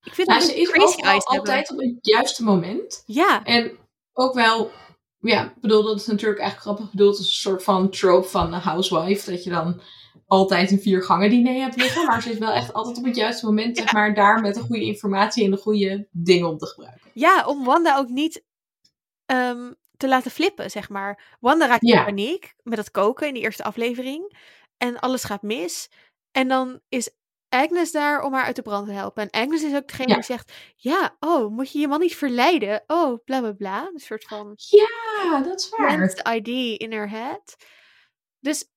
[0.02, 1.24] Ik vind Nou, dat ze is crazy hebben.
[1.24, 3.02] altijd op het juiste moment.
[3.06, 3.78] Ja, En
[4.12, 4.70] ook wel,
[5.18, 8.52] ja, ik bedoel, dat is natuurlijk eigenlijk grappig bedoeld als een soort van trope van
[8.52, 9.30] een housewife.
[9.30, 9.80] Dat je dan
[10.26, 12.06] altijd een vier gangen diner hebt liggen.
[12.06, 14.60] Maar ze is wel echt altijd op het juiste moment, zeg maar, daar met de
[14.60, 17.10] goede informatie en de goede dingen om te gebruiken.
[17.14, 18.44] ja, om Wanda ook niet
[19.26, 21.36] ehm, te laten flippen, zeg maar.
[21.40, 21.98] Wanda raakt Ja.
[21.98, 24.36] in paniek met het koken in die eerste aflevering.
[24.76, 25.90] En alles gaat mis.
[26.30, 27.10] En dan is
[27.48, 29.22] Agnes daar om haar uit de brand te helpen.
[29.30, 30.14] En Agnes is ook degene Ja.
[30.14, 32.82] die zegt: Ja, oh, moet je je man niet verleiden?
[32.86, 33.90] Oh, bla bla bla.
[33.92, 36.34] Een soort van Ja, dat is waar.
[36.36, 37.56] ID in haar head.
[38.40, 38.70] Dus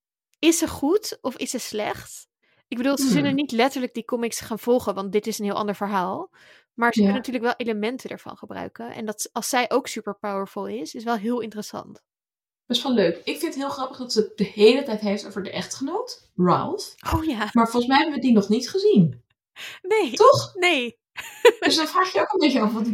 [0.44, 2.28] is ze goed of is ze slecht?
[2.68, 3.12] Ik bedoel, ze Hmm.
[3.12, 6.30] zullen niet letterlijk die comics gaan volgen, want dit is een heel ander verhaal.
[6.74, 7.06] Maar ze Ja.
[7.06, 8.92] kunnen natuurlijk wel elementen ervan gebruiken.
[8.94, 12.02] En dat als zij ook super powerful is, is wel heel interessant.
[12.66, 13.16] Dat is wel leuk.
[13.18, 16.32] Ik vind het heel grappig dat ze het de hele tijd heeft over de echtgenoot,
[16.36, 16.96] Ralph.
[17.16, 19.24] Oh ja, Maar volgens mij hebben we die nog niet gezien.
[19.82, 20.54] nee, Toch?
[20.56, 21.02] nee.
[21.60, 22.88] Dus dan vraag je ook een beetje af, wat,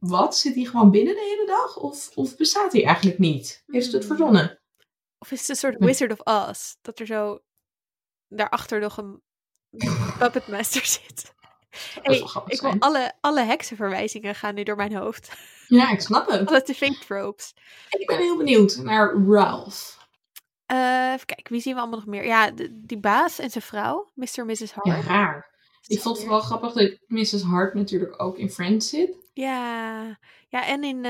[0.00, 0.36] wat?
[0.36, 1.76] Zit hij gewoon binnen de hele dag?
[1.76, 3.62] Of, of bestaat hij eigenlijk niet?
[3.66, 4.16] Heeft ze het Hmm.
[4.16, 4.61] verzonnen?
[5.22, 5.88] Of is het een soort Nee.
[5.88, 6.74] Wizard of Oz?
[6.80, 7.38] Dat er zo
[8.28, 9.22] daarachter nog een
[10.18, 11.34] puppet master zit.
[12.02, 15.32] Hey, wel ik wil alle, alle heksenverwijzingen gaan nu door mijn hoofd.
[15.68, 16.48] Ja, ik snap het.
[16.48, 17.54] Alle tv-tropes.
[17.90, 20.06] Ik ben heel benieuwd naar Ralph.
[20.66, 22.24] Eh, even kijken, wie zien we allemaal nog meer?
[22.24, 24.28] Ja, de- die baas en zijn vrouw, Mr.
[24.34, 24.72] en Mrs.
[24.72, 24.86] Hart.
[24.86, 25.50] Ja, raar.
[25.86, 27.42] Ik vond het vooral grappig dat Mrs.
[27.42, 29.16] Hart natuurlijk ook in Friends zit.
[29.32, 30.02] Ja,
[30.48, 31.06] ja en in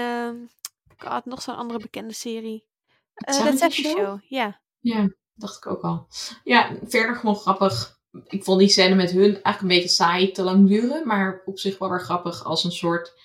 [0.97, 2.71] God, nog zo'n andere bekende serie.
[3.15, 3.97] 70 Show?
[3.97, 4.61] Show, ja.
[4.79, 6.07] Ja, dacht ik ook al.
[6.45, 8.01] Ja, verder gewoon grappig.
[8.27, 11.07] Ik vond die scène met hun eigenlijk een beetje saai, te lang duren.
[11.07, 13.21] Maar op zich wel weer grappig als een soort...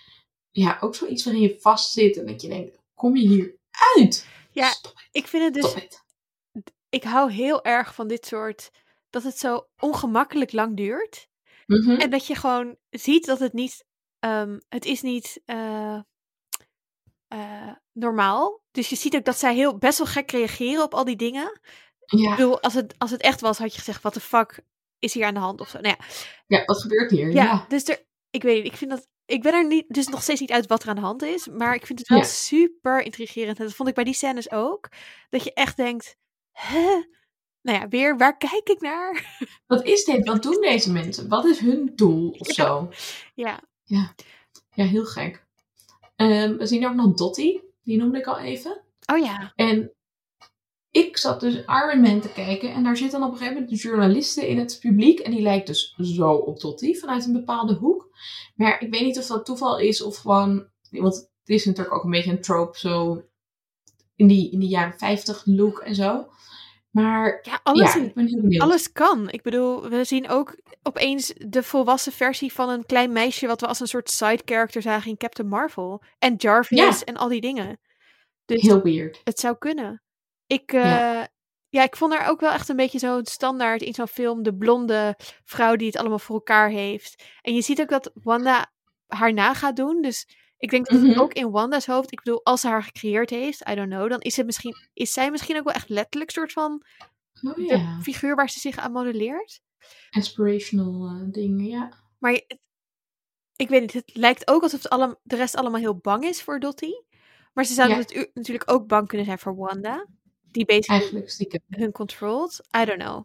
[0.51, 3.55] Ja, ook zoiets waarin je vastzit en dat je denkt, kom je hier
[3.95, 4.27] uit?
[4.51, 4.73] Ja,
[5.11, 5.87] Ik vind het dus,
[6.89, 8.71] ik hou heel erg van dit soort,
[9.09, 11.27] dat het zo ongemakkelijk lang duurt.
[11.65, 11.91] Mhm.
[11.91, 13.85] En dat je gewoon ziet dat het niet,
[14.19, 15.99] ehm, het is niet eh,
[17.27, 18.61] eh, normaal.
[18.71, 21.59] Dus je ziet ook dat zij heel, best wel gek reageren op al die dingen.
[22.05, 24.59] Ik Ja, bedoel, als het, als het echt was, had je gezegd, wat de fuck
[24.99, 25.79] is hier aan de hand of zo.
[25.79, 26.05] Nou ja,
[26.47, 27.31] ja, wat gebeurt hier?
[27.31, 27.65] Ja, Ja.
[27.67, 30.39] dus er, ik weet niet, ik vind dat, ik ben er niet, dus nog steeds
[30.39, 32.23] niet uit wat er aan de hand is, maar ik vind het wel Ja.
[32.23, 33.59] super intrigerend.
[33.59, 34.89] En dat vond ik bij die scènes ook,
[35.29, 36.17] dat je echt denkt,
[36.51, 37.01] hè?
[37.61, 39.37] Nou ja, weer, waar kijk ik naar?
[39.67, 40.25] Wat is dit?
[40.27, 41.27] Wat doen deze mensen?
[41.29, 42.53] Wat is hun doel of Ja.
[42.65, 42.89] zo?
[43.35, 45.45] Ja, Ja, heel gek.
[46.15, 47.63] Ehm, we zien ook nog Dottie.
[47.87, 48.81] Die noemde ik al even.
[49.05, 49.91] oh ja, En
[50.91, 52.73] ik zat dus Iron Man te kijken.
[52.73, 55.19] En daar zitten op een gegeven moment de journalisten in het publiek.
[55.19, 58.09] En die lijkt dus zo op Dottie vanuit een bepaalde hoek.
[58.55, 60.67] Maar ik weet niet of dat toeval is of gewoon...
[60.89, 63.23] Want het is natuurlijk ook een beetje een trope zo
[64.15, 66.27] in die, in die jaren 50 look en zo.
[67.03, 69.29] Maar ja, alles, ja, kan.
[69.29, 73.67] Ik bedoel, we zien ook opeens de volwassen versie van een klein meisje, wat we
[73.67, 76.03] als een soort side character zagen in Captain Marvel.
[76.19, 77.05] En Jarvis Ja.
[77.05, 77.79] en al die dingen.
[78.45, 79.21] Dus Heel weird.
[79.23, 80.03] Het zou kunnen.
[80.47, 81.27] Ik, eh, Ja.
[81.69, 81.83] ja.
[81.83, 84.43] ik vond haar ook wel echt een beetje zo'n standaard in zo'n film.
[84.43, 87.23] De blonde vrouw die het allemaal voor elkaar heeft.
[87.41, 88.71] En je ziet ook dat Wanda
[89.07, 90.01] haar na gaat doen.
[90.01, 90.27] Dus
[90.57, 91.19] ik denk dat het Mhm.
[91.19, 92.11] ook in Wanda's hoofd.
[92.11, 94.09] Ik bedoel, als ze haar gecreëerd heeft, I don't know.
[94.09, 96.85] Dan is, het misschien, is zij misschien ook wel echt letterlijk soort van
[97.41, 99.61] Oh de figuur waar ze zich aan modelleert.
[100.09, 101.93] Inspirational eh, dingen, ja.
[102.19, 102.41] Maar
[103.55, 104.81] ik weet niet, het lijkt ook alsof
[105.23, 107.05] de rest allemaal heel bang is voor Dottie.
[107.53, 108.25] Maar ze zouden Ja.
[108.33, 110.05] natuurlijk ook bang kunnen zijn voor Wanda.
[110.51, 111.61] Die basically stiekem.
[111.67, 112.67] hun controlled.
[112.81, 113.23] I don't know.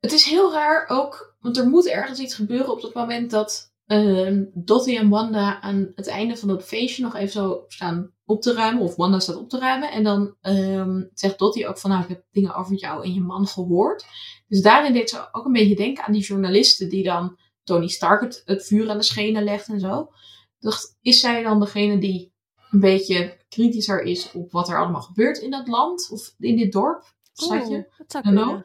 [0.00, 3.73] Het is heel raar ook, want er moet ergens iets gebeuren op het moment dat
[3.86, 8.42] ehm Dottie en Wanda aan het einde van dat feestje nog even zo staan op
[8.42, 8.82] te ruimen.
[8.82, 9.90] Of Wanda staat op te ruimen.
[9.92, 13.20] En dan ehm, zegt Dottie ook van, nou, ik heb dingen over jou en je
[13.20, 14.04] man gehoord.
[14.48, 18.20] Dus daarin deed ze ook een beetje denken aan die journalisten die dan Tony Stark
[18.20, 20.10] het, het vuur aan de schenen legt en zo.
[20.58, 22.32] Dacht, is zij dan degene die
[22.70, 26.08] een beetje kritischer is op wat er allemaal gebeurt in dat land?
[26.10, 27.14] Of in dit dorp?
[27.32, 27.76] Stadje?
[27.76, 28.62] Oeh, dat zou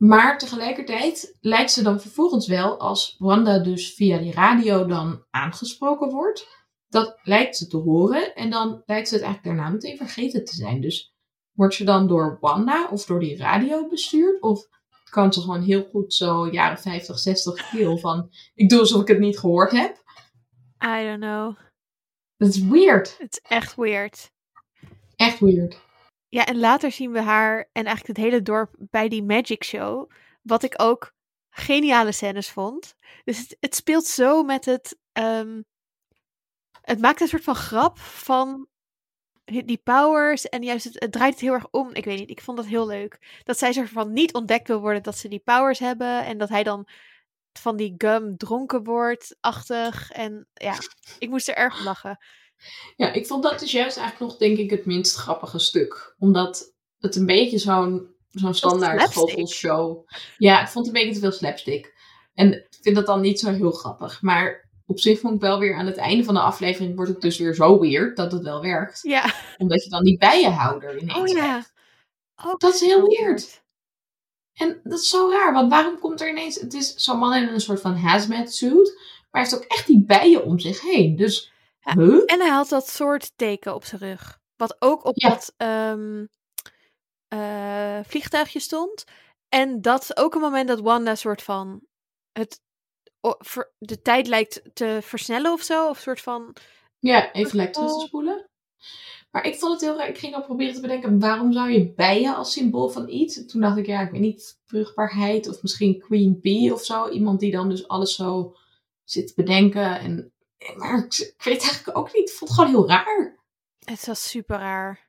[0.00, 6.10] Maar tegelijkertijd lijkt ze dan vervolgens wel, als Wanda dus via die radio dan aangesproken
[6.10, 6.48] wordt,
[6.88, 8.34] dat lijkt ze te horen.
[8.34, 10.80] En dan lijkt ze het eigenlijk daarna meteen vergeten te zijn.
[10.80, 11.14] Dus
[11.52, 14.42] wordt ze dan door Wanda of door die radio bestuurd?
[14.42, 14.66] Of
[15.10, 19.08] kan ze gewoon heel goed zo jaren 50, 60 feel van, ik doe alsof ik
[19.08, 19.96] het niet gehoord heb?
[20.84, 21.56] I don't know.
[22.36, 23.16] Dat is weird.
[23.18, 24.32] Het is echt weird.
[25.16, 25.80] Echt weird.
[26.30, 30.10] Ja, en later zien we haar en eigenlijk het hele dorp bij die Magic Show.
[30.42, 31.12] Wat ik ook
[31.50, 32.94] geniale scènes vond.
[33.24, 34.98] Dus het, het speelt zo met het.
[35.12, 35.62] ehm,
[36.80, 38.68] het maakt een soort van grap van
[39.44, 40.48] die powers.
[40.48, 41.94] En juist het, het draait het heel erg om.
[41.94, 43.40] Ik weet niet, ik vond dat heel leuk.
[43.44, 46.24] Dat zij soort van niet ontdekt wil worden dat ze die powers hebben.
[46.24, 46.88] En dat hij dan
[47.52, 50.10] van die gum dronken wordt, achtig.
[50.10, 50.74] En ja,
[51.18, 52.18] ik moest er erg lachen.
[52.96, 56.14] Ja, ik vond dat dus juist eigenlijk nog, denk ik, het minst grappige stuk.
[56.18, 60.08] Omdat het een beetje zo'n zo'n standaard goochelshow...
[60.36, 61.94] Ja, ik vond het een beetje te veel slapstick.
[62.34, 64.22] En ik vind dat dan niet zo heel grappig.
[64.22, 66.96] Maar op zich vond ik wel weer aan het einde van de aflevering...
[66.96, 69.00] wordt het dus weer zo weird dat het wel werkt.
[69.02, 71.66] Ja, Omdat je dan die bijenhouder ineens oh ja.
[72.44, 73.62] Oh, Dat is heel weird.
[74.54, 76.60] En dat is zo raar, want waarom komt er ineens...
[76.60, 78.94] Het is zo'n man in een soort van hazmat suit...
[79.30, 81.16] maar hij heeft ook echt die bijen om zich heen.
[81.16, 82.22] Dus, Ja, huh?
[82.26, 84.38] En hij had dat soort teken op zijn rug.
[84.56, 85.28] Wat ook op Ja.
[85.28, 86.24] dat ehm,
[87.28, 89.04] eh, vliegtuigje stond.
[89.48, 91.80] En dat is ook een moment dat Wanda soort van
[92.32, 92.60] het,
[93.78, 95.88] de tijd lijkt te versnellen of zo.
[95.88, 96.56] Of soort van.
[96.98, 98.48] Ja, even lekker terug te spoelen.
[99.30, 100.08] Maar ik vond het heel raar.
[100.08, 103.36] Ik ging al proberen te bedenken, waarom zou je bijen als symbool van iets?
[103.36, 107.08] En toen dacht ik, ja, ik weet niet, vruchtbaarheid of misschien Queen Bee of zo.
[107.08, 108.56] Iemand die dan dus alles zo
[109.04, 109.98] zit te bedenken.
[110.00, 110.32] En,
[110.76, 112.28] maar ik, ik weet eigenlijk ook niet.
[112.28, 113.38] Ik vond het gewoon heel raar.
[113.84, 115.08] Het was super raar.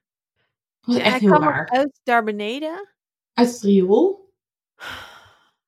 [0.80, 1.70] Het was echt hij heel raar.
[1.70, 2.90] uit daar beneden.
[3.34, 4.34] Uit het riool.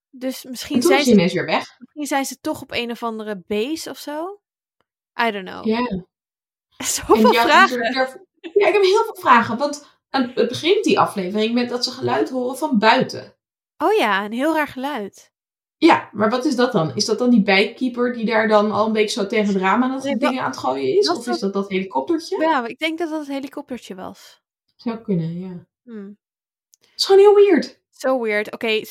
[0.09, 1.75] Dus En misschien zijn, ze, weer weg.
[1.79, 4.41] misschien zijn ze toch op een of andere base of zo.
[5.27, 5.65] I don't know.
[5.65, 5.79] Ja.
[6.77, 7.91] En Zoveel vragen.
[8.41, 9.57] Ja, ik heb heel veel vragen.
[9.57, 13.35] Want aan het begint die aflevering met dat ze geluid horen van buiten.
[13.77, 15.31] Oh ja, een heel raar geluid.
[15.85, 16.95] Ja, maar wat is dat dan?
[16.95, 19.83] Is dat dan die bijkeeper die daar dan al een beetje zo tegen het raam
[19.83, 21.09] aan het Nee, dingen aan het gooien is?
[21.09, 22.41] Of is dat dat helikoptertje?
[22.41, 24.41] Ja, ik denk dat dat het helikoptertje was.
[24.75, 25.65] Zou kunnen, ja.
[25.83, 26.17] Hmm.
[26.79, 27.81] Het is gewoon heel weird.
[27.91, 28.51] Zo weird.
[28.51, 28.81] Oké,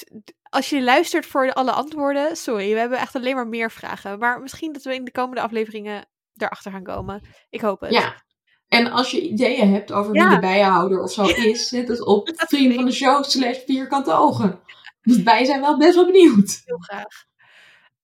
[0.43, 4.18] als je luistert voor alle antwoorden, sorry, we hebben echt alleen maar meer vragen.
[4.18, 7.22] Maar misschien dat we in de komende afleveringen erachter gaan komen.
[7.51, 7.93] Ik hoop het.
[7.93, 8.22] Ja.
[8.68, 12.26] En als je ideeën hebt over wie de bijenhouder of zo is, zet het op
[12.26, 14.61] Dat vrienden van de show slash vierkante ogen.
[15.03, 16.62] Dus wij zijn wel best wel benieuwd.
[16.64, 17.24] Heel graag.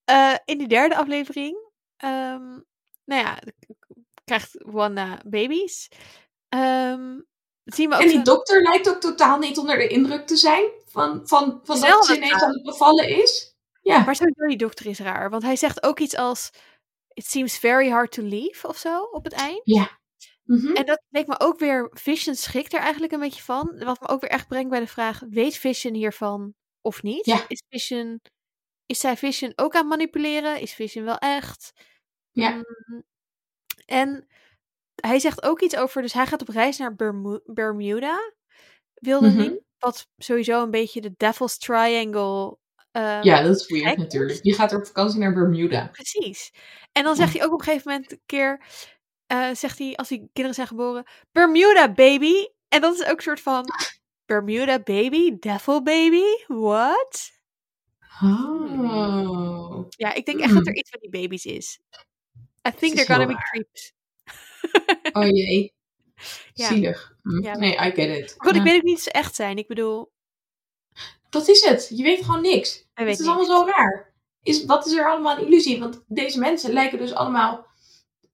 [0.04, 1.56] Eh, in die derde aflevering,
[1.96, 2.60] ehm,
[3.04, 3.38] nou ja,
[4.24, 5.88] krijgt Wanda baby's.
[6.48, 7.20] Ehm,
[7.64, 10.64] zien we ook En die dokter lijkt ook totaal niet onder de indruk te zijn
[10.86, 13.56] van, van, van dat ze ineens aan het bevallen is.
[13.82, 14.04] Ja.
[14.04, 16.50] Maar sowieso die dokter is raar, want hij zegt ook iets als...
[17.12, 19.60] It seems very hard to leave, of zo, op het eind.
[20.44, 20.72] Mhm.
[20.72, 23.78] En dat leek me ook weer, Vision schrikt er eigenlijk een beetje van.
[23.84, 26.54] Wat me ook weer echt brengt bij de vraag, weet Vision hiervan
[26.88, 27.26] of niet?
[27.26, 27.44] Ja.
[27.48, 28.20] Is Vision,
[28.86, 30.60] is zij Vision ook aan manipuleren?
[30.60, 31.72] Is Vision wel echt?
[32.30, 32.50] Ja.
[32.86, 33.02] Mm,
[33.86, 34.26] en
[34.94, 38.32] hij zegt ook iets over, dus hij gaat op reis naar Bermu- Bermuda,
[38.94, 39.38] wilde Mhm.
[39.38, 39.60] hij.
[39.78, 42.58] Wat sowieso een beetje de Devil's Triangle...
[42.90, 44.02] ehm, Ja, dat is weird is.
[44.02, 44.38] natuurlijk.
[44.42, 45.86] Je gaat op vakantie naar Bermuda.
[45.92, 46.52] Precies.
[46.92, 48.62] En dan zegt hij ook op een gegeven moment een keer,
[49.26, 52.32] eh, zegt hij als die kinderen zijn geboren, Bermuda baby.
[52.68, 53.64] En dat is ook een soort van
[54.28, 57.30] Bermuda baby, devil baby, what?
[58.22, 59.86] Oh.
[59.96, 60.76] Ja, ik denk echt dat er Hmm.
[60.76, 61.80] iets met die baby's is.
[62.68, 63.92] I think they're gonna be creeps.
[65.12, 65.72] Oh jee.
[66.52, 66.66] Ja.
[66.68, 67.16] Zielig.
[67.22, 67.42] Hm.
[67.42, 67.56] Ja.
[67.56, 68.34] Nee, I get it.
[68.38, 69.58] Goed, ik weet ook niet of ze echt zijn.
[69.58, 70.12] Ik bedoel,
[71.30, 71.90] Dat is het.
[71.94, 72.86] Je weet gewoon niks.
[72.94, 74.14] Het is allemaal zo raar.
[74.42, 75.78] Is, wat is er allemaal een illusie?
[75.78, 77.66] Want deze mensen lijken dus allemaal...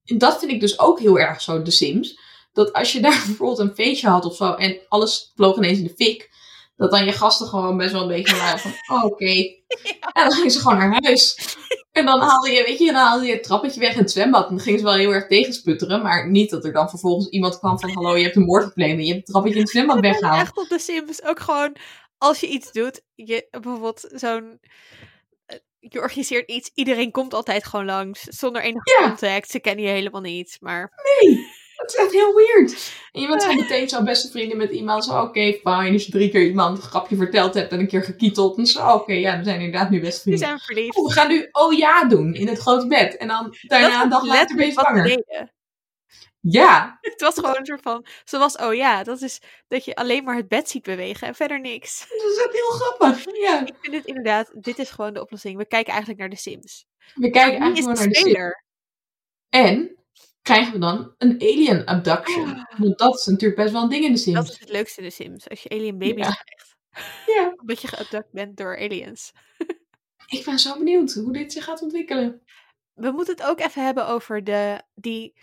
[0.05, 2.19] En dat vind ik dus ook heel erg zo, de Sims.
[2.55, 4.53] Dat als je daar bijvoorbeeld een feestje had of zo...
[4.53, 6.31] en alles vloog ineens in de fik...
[6.77, 8.73] dat dan je gasten gewoon best wel een beetje waren van...
[8.97, 9.33] oh, oké.
[10.13, 11.57] En dan gingen ze gewoon naar huis.
[11.93, 14.49] En dan haalde je, weet je, dan haalde je het trappetje weg in het zwembad.
[14.49, 16.03] En dan gingen ze wel heel erg tegensputteren.
[16.03, 17.91] Maar niet dat er dan vervolgens iemand kwam van...
[17.91, 20.41] hallo, je hebt een moord gepleegd en je hebt het trappetje in het zwembad weggehaald.
[20.41, 21.77] echt op de Sims ook gewoon,
[22.19, 24.61] als je iets doet, je, bijvoorbeeld zo'n,
[25.47, 29.07] eh, je organiseert iets, iedereen komt altijd gewoon langs, zonder enige Ja.
[29.09, 29.51] contact.
[29.51, 31.47] Ze kennen je helemaal niet, maar Nee,
[31.85, 32.93] dat is echt heel weird.
[33.13, 35.05] En je bent zo meteen zo beste vrienden met iemand.
[35.05, 35.93] Zo, oké, fine.
[35.93, 38.59] Als je drie keer iemand een grapje verteld hebt en een keer gekieteld.
[38.59, 40.47] En zo, oké, ja, we zijn inderdaad nu best vrienden.
[40.47, 40.97] zijn verliefd.
[40.97, 43.17] Oh, we gaan nu oh ja doen in het grote bed.
[43.17, 45.23] En dan daarna een dag later ben je we zwanger.
[46.41, 50.25] Ja, Het was gewoon een soort van, zoals, oh ja, dat is dat je alleen
[50.25, 52.07] maar het bed ziet bewegen en verder niks.
[52.09, 53.25] dat is ook heel grappig.
[53.41, 53.67] Ja.
[53.67, 55.57] Ik vind het inderdaad, dit is gewoon de oplossing.
[55.57, 56.87] We kijken eigenlijk naar de Sims.
[57.15, 58.55] We kijken eigenlijk naar de Sims.
[59.49, 60.04] En
[60.45, 62.67] krijgen we dan een alien abduction.
[62.77, 64.37] Want dat is natuurlijk best wel een ding in de Sims.
[64.37, 66.33] Dat is het leukste in de Sims, als je alien baby's Ja.
[66.45, 66.73] krijgt.
[67.35, 69.33] Ja, Omdat je geabduct bent door aliens.
[70.39, 72.43] ik ben zo benieuwd hoe dit zich gaat ontwikkelen.
[72.95, 75.35] we moeten het ook even hebben over de, die,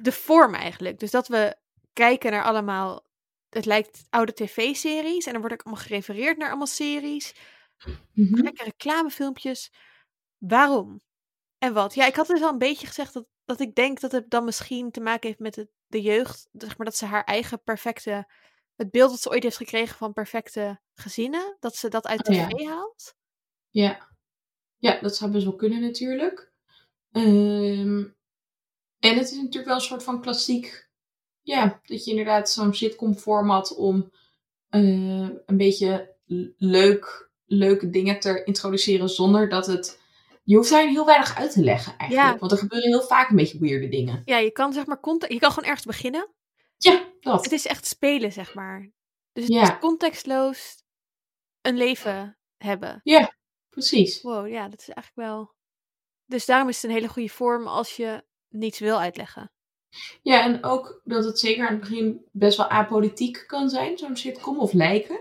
[0.00, 0.98] de vorm eigenlijk.
[0.98, 1.56] Dus dat we
[1.92, 3.04] kijken naar allemaal,
[3.48, 5.26] het lijkt oude tv-series.
[5.26, 7.34] En dan wordt ook allemaal gerefereerd naar allemaal series.
[8.12, 8.42] Mhm.
[8.42, 9.72] Lekker reclamefilmpjes.
[10.38, 11.00] Waarom?
[11.58, 11.94] En wat?
[11.94, 14.44] Ja, ik had dus al een beetje gezegd dat, dat ik denk dat het dan
[14.44, 16.48] misschien te maken heeft met de, de jeugd.
[16.52, 18.26] Zeg maar dat ze haar eigen perfecte,
[18.74, 21.56] het beeld dat ze ooit heeft gekregen van perfecte gezinnen.
[21.60, 22.46] Dat ze dat uit Oh ja.
[22.46, 23.14] tv haalt.
[23.70, 24.08] Ja.
[24.78, 26.52] Ja, dat zou best wel kunnen natuurlijk.
[27.12, 28.04] Ehm,
[28.98, 30.88] en het is natuurlijk wel een soort van klassiek.
[31.42, 34.10] Ja, dat je inderdaad zo'n sitcom format om
[34.68, 36.14] eh, een beetje
[36.56, 40.04] leuk, leuke dingen te introduceren zonder dat het.
[40.46, 42.32] Je hoeft daar heel weinig uit te leggen eigenlijk.
[42.32, 42.38] Ja.
[42.38, 44.22] Want er gebeuren heel vaak een beetje weirde dingen.
[44.24, 46.28] Ja, je kan zeg maar context, je kan gewoon ergens beginnen.
[46.76, 47.42] Ja, dat.
[47.44, 48.90] Het is echt spelen, zeg maar.
[49.32, 49.62] Dus het Ja.
[49.62, 50.82] is contextloos
[51.60, 53.00] een leven hebben.
[53.68, 54.22] Precies.
[54.22, 55.54] Wow, ja, dat is eigenlijk wel.
[56.26, 59.50] Dus daarom is het een hele goede vorm als je niets wil uitleggen.
[60.22, 64.16] Ja, en ook dat het zeker aan het begin best wel apolitiek kan zijn, zo'n
[64.16, 65.20] sitcom, of lijken.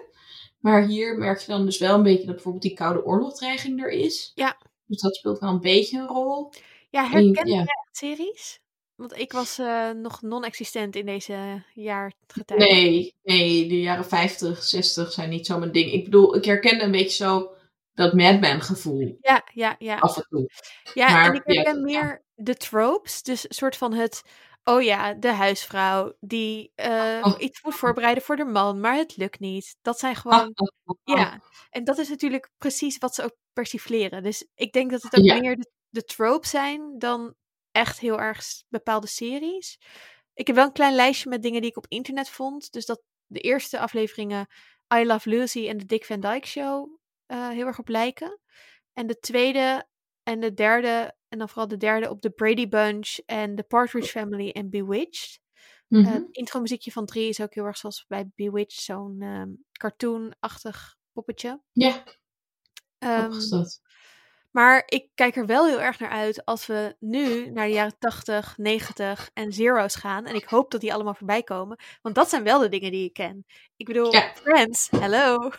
[0.60, 3.90] Maar hier merk je dan dus wel een beetje dat bijvoorbeeld die Koude Oorlogdreiging er
[3.90, 4.32] is.
[4.36, 4.58] Ja.
[4.86, 6.52] Dus dat speelt wel een beetje een rol.
[6.90, 7.60] Ja, En, herken ja.
[7.60, 8.60] echt series?
[8.96, 12.68] Want ik was eh, nog non-existent in deze jaargetijden.
[12.68, 15.92] Nee, nee, de jaren 50, 60 zijn niet zo mijn ding.
[15.92, 17.56] Ik bedoel, ik herkende een beetje zo
[17.94, 19.98] dat Mad Men gevoel Ja, ja, ja.
[19.98, 20.50] af en toe.
[20.94, 21.82] Ja, Maar, en ik herken ja.
[21.82, 23.22] meer de tropes.
[23.22, 24.22] Dus een soort van het,
[24.66, 27.36] oh ja, de huisvrouw die eh, Oh.
[27.38, 29.76] iets moet voorbereiden voor de man, maar het lukt niet.
[29.82, 30.54] Dat zijn gewoon,
[31.04, 31.42] ja.
[31.70, 34.24] En dat is natuurlijk precies wat ze ook persifleren.
[34.24, 35.40] Dus ik denk dat het ook Ja.
[35.40, 37.36] meer de, de tropes zijn dan
[37.72, 39.78] echt heel erg bepaalde series.
[40.34, 42.72] Ik heb wel een klein lijstje met dingen die ik op internet vond.
[42.72, 44.48] Dus dat de eerste afleveringen
[44.96, 48.40] I Love Lucy en de Dick Van Dyke Show eh, heel erg op lijken.
[48.94, 49.88] En de tweede
[50.26, 54.10] en de derde, en dan vooral de derde op de Brady Bunch en de Partridge
[54.10, 55.40] Family en Bewitched.
[56.06, 60.96] Eh, het intro-muziekje van drie is ook heel erg zoals bij Bewitched, zo'n ehm, cartoon-achtig
[61.14, 61.62] poppetje.
[61.72, 62.04] ja,
[63.50, 63.82] dat.
[64.52, 67.98] maar ik kijk er wel heel erg naar uit als we nu naar de jaren
[68.00, 70.26] 80, 90 en zero's gaan.
[70.26, 71.80] En ik hoop dat die allemaal voorbij komen.
[72.02, 73.46] Want dat zijn wel de dingen die ik ken.
[73.76, 74.34] Ik bedoel, Ja.
[74.36, 75.52] Friends, hello.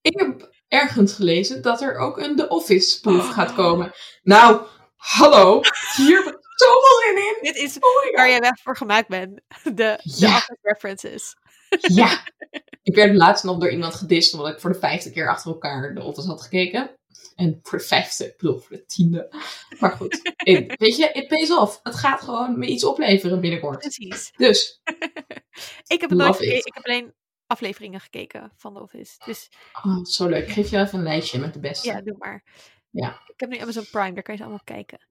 [0.00, 3.32] Ik heb ergens gelezen dat er ook een The Office spoof Oh.
[3.32, 3.92] gaat komen.
[4.22, 5.60] Nou, hallo,
[5.96, 7.36] hier heb ik zoveel zin in.
[7.42, 9.40] Dit is Oh waar jij weg voor gemaakt bent.
[9.62, 10.36] De, de Ja.
[10.36, 11.34] Office references.
[11.80, 12.22] Ja.
[12.82, 15.94] Ik werd laatst nog door iemand gedist omdat ik voor de vijfde keer achter elkaar
[15.94, 16.90] de Office had gekeken.
[17.34, 19.34] En voor de vijfde, ik bedoel voor de tiende.
[19.78, 20.32] Maar goed,
[20.78, 21.80] weet je, it pays off.
[21.82, 23.78] Het gaat gewoon me iets opleveren binnenkort.
[23.78, 24.32] Precies.
[24.36, 24.80] Dus,
[25.86, 27.14] Ik heb, het nooit ik heb alleen
[27.46, 29.16] afleveringen gekeken van The Office.
[29.24, 29.48] Dus
[29.82, 30.46] oh, zo leuk.
[30.46, 31.88] Ik geef je even een lijstje met de beste.
[31.88, 32.44] ja, doe maar.
[32.90, 33.20] Ja.
[33.26, 35.06] Ik heb nu Amazon Prime, daar kan je ze allemaal kijken.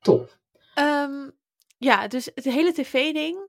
[0.00, 0.38] Top.
[0.74, 1.30] Ehm,
[1.78, 3.48] ja, dus het hele tv-ding.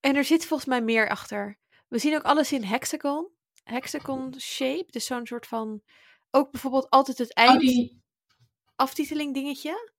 [0.00, 1.58] En er zit volgens mij meer achter.
[1.88, 3.28] We zien ook alles in hexagon.
[3.62, 4.86] Hexagon shape.
[4.90, 5.82] Dus zo'n soort van...
[6.30, 8.02] Ook bijvoorbeeld altijd het Oh, eind die,
[8.76, 9.90] aftiteling dingetje.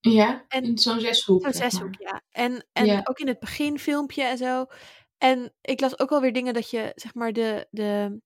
[0.00, 1.42] ja, En- zo'n zeshoek.
[1.42, 2.22] Zo'n zeshoek, ja.
[2.30, 3.00] En, en Ja.
[3.04, 4.66] ook in het beginfilmpje en zo.
[5.18, 8.20] En ik las ook alweer dingen dat je, zeg maar, de, de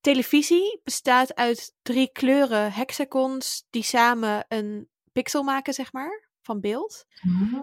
[0.00, 7.04] televisie bestaat uit drie kleuren hexagons die samen een pixel maken, zeg maar, van beeld.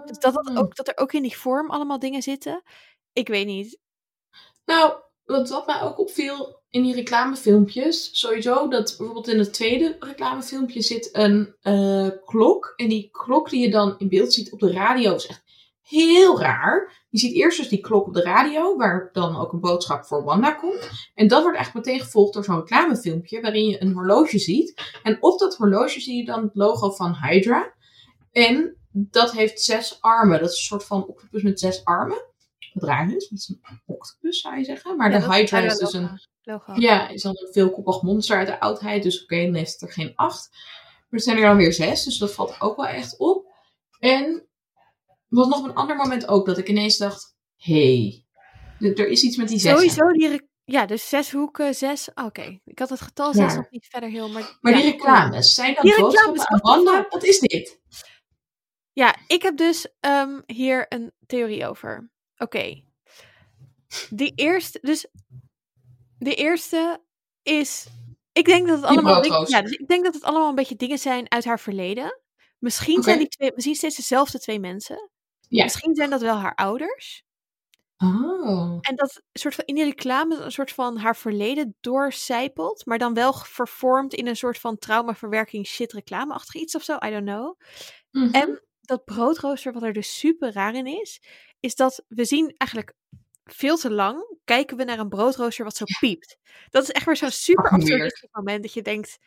[0.06, 0.58] Dus dat, dat, Ah.
[0.58, 2.64] ook, dat er ook in die vorm allemaal dingen zitten.
[3.14, 3.80] Ik weet niet.
[4.66, 4.94] Nou,
[5.24, 10.82] wat, wat mij ook opviel in die reclamefilmpjes, sowieso dat bijvoorbeeld in het tweede reclamefilmpje
[10.82, 12.74] zit een eh, klok.
[12.76, 15.44] En die klok die je dan in beeld ziet op de radio is echt
[15.92, 17.06] heel raar.
[17.10, 20.24] Je ziet eerst dus die klok op de radio, waar dan ook een boodschap voor
[20.24, 20.90] Wanda komt.
[21.16, 25.00] En dat wordt echt meteen gevolgd door zo'n reclamefilmpje, waarin je een horloge ziet.
[25.04, 27.74] En op dat horloge zie je dan het logo van Hydra.
[28.32, 30.40] En dat heeft zes armen.
[30.40, 32.26] Dat is een soort van octopus met zes armen.
[32.74, 34.98] Wat raar is, dat is een octopus zou je zeggen.
[34.98, 36.06] Maar Ja, de Hydra is dus logo.
[36.06, 36.74] een, Logo.
[36.76, 39.04] ja, is dan een veelkoppig monster uit de oudheid.
[39.04, 40.50] Dus oké, dan heeft het er geen acht.
[40.52, 43.46] Maar er zijn er dan weer zes, dus dat valt ook wel echt op.
[44.00, 44.46] En
[45.40, 47.36] was nog op een ander moment ook dat ik ineens dacht...
[47.56, 48.24] Hé,
[48.78, 49.72] hey, er is iets met die zes.
[49.72, 50.50] Sowieso die...
[50.64, 52.10] Ja, dus zes hoeken, zes...
[52.14, 53.58] Oké, ik had het getal zes Ja.
[53.58, 54.58] nog niet verder heel, maar...
[54.62, 57.06] Maar ja, die reclames, zijn dat boodschappen aan?
[57.10, 57.80] Wat is dit?
[58.94, 62.12] Ja, ik heb dus ehm, hier een theorie over.
[62.38, 62.84] Oké.
[64.10, 65.08] Die eerste, dus
[66.18, 67.04] de eerste
[67.44, 67.88] is,
[68.32, 70.98] ik denk dat het allemaal, ja, dus ik denk dat het allemaal een beetje dingen
[70.98, 72.22] zijn uit haar verleden.
[72.60, 75.10] Misschien zijn die twee, we zien steeds dezelfde twee mensen.
[75.52, 75.64] Ja.
[75.64, 77.24] Misschien zijn dat wel haar ouders.
[77.98, 78.78] Oh.
[78.82, 83.14] En dat soort van in die reclame een soort van haar verleden doorcijpelt, maar dan
[83.14, 86.98] wel vervormd in een soort van traumaverwerking shit reclameachtig iets of zo.
[87.06, 87.60] I don't know.
[88.12, 88.34] Mhm.
[88.34, 91.22] En dat broodrooster, wat er dus super raar in is,
[91.60, 92.94] is dat we zien eigenlijk
[93.44, 96.38] veel te lang kijken we naar een broodrooster wat zo piept.
[96.70, 99.18] Dat is echt weer zo'n super absurdistisch moment dat je denkt,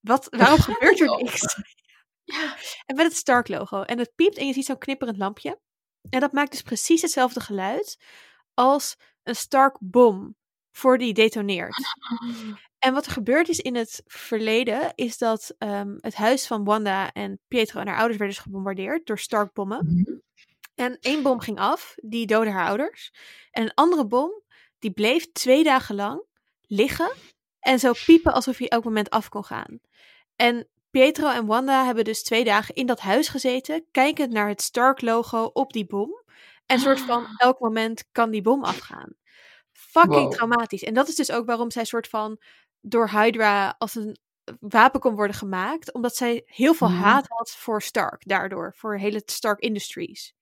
[0.00, 1.56] wat, waarom gebeurt er niks?
[2.32, 2.56] Ja.
[2.86, 3.82] En met het Stark logo.
[3.82, 5.60] En het piept en je ziet zo'n knipperend lampje.
[6.10, 7.98] En dat maakt dus precies hetzelfde geluid
[8.54, 10.36] als een Stark bom
[10.70, 11.94] voor die detoneert.
[12.78, 17.12] En wat er gebeurd is in het verleden, is dat ehm, het huis van Wanda
[17.12, 19.86] en Pietro en haar ouders werden dus gebombardeerd door Stark-bommen.
[19.86, 20.18] Mhm.
[20.74, 23.12] En één bom ging af, die doodde haar ouders.
[23.50, 24.42] En een andere bom,
[24.78, 26.24] die bleef twee dagen lang
[26.60, 27.12] liggen
[27.60, 29.80] en zo piepen alsof hij elk moment af kon gaan.
[30.36, 34.62] En Pietro en Wanda hebben dus twee dagen in dat huis gezeten, kijkend naar het
[34.62, 36.22] Stark-logo op die bom.
[36.66, 39.14] En soort van elk moment kan die bom afgaan.
[39.72, 40.32] Fucking Wow.
[40.32, 40.82] traumatisch.
[40.82, 42.40] En dat is dus ook waarom zij soort van
[42.80, 44.16] door Hydra als een
[44.60, 45.92] wapen kon worden gemaakt.
[45.92, 46.94] Omdat zij heel veel Ja.
[46.94, 48.72] haat had voor Stark daardoor.
[48.76, 50.34] Voor hele Stark Industries.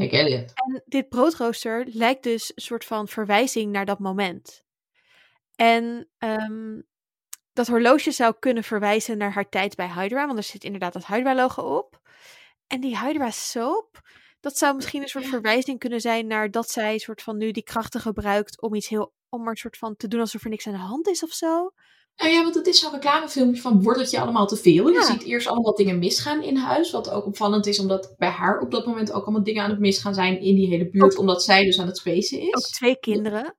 [0.00, 0.52] I get it.
[0.54, 4.64] En dit broodrooster lijkt dus een soort van verwijzing naar dat moment.
[5.56, 6.80] En ehm,
[7.58, 11.06] dat horloge zou kunnen verwijzen naar haar tijd bij Hydra, want er zit inderdaad dat
[11.06, 12.00] Hydra-logo op.
[12.66, 14.00] En die Hydra soap,
[14.40, 15.30] dat zou misschien een soort Ja.
[15.30, 19.12] verwijzing kunnen zijn naar dat zij soort van nu die krachten gebruikt om iets heel,
[19.28, 21.30] om er een soort van te doen alsof er niks aan de hand is of
[21.30, 21.70] zo.
[22.16, 24.88] Nou ja, want het is zo'n reclamefilmpje van wordt het je allemaal te veel?
[24.88, 24.98] Ja.
[25.00, 26.90] Je ziet eerst allemaal dingen misgaan in huis.
[26.90, 29.78] Wat ook opvallend is, omdat bij haar op dat moment ook allemaal dingen aan het
[29.78, 31.12] misgaan zijn in die hele buurt.
[31.12, 32.54] Ook- omdat zij dus aan het spacen is.
[32.54, 33.56] Ook twee kinderen.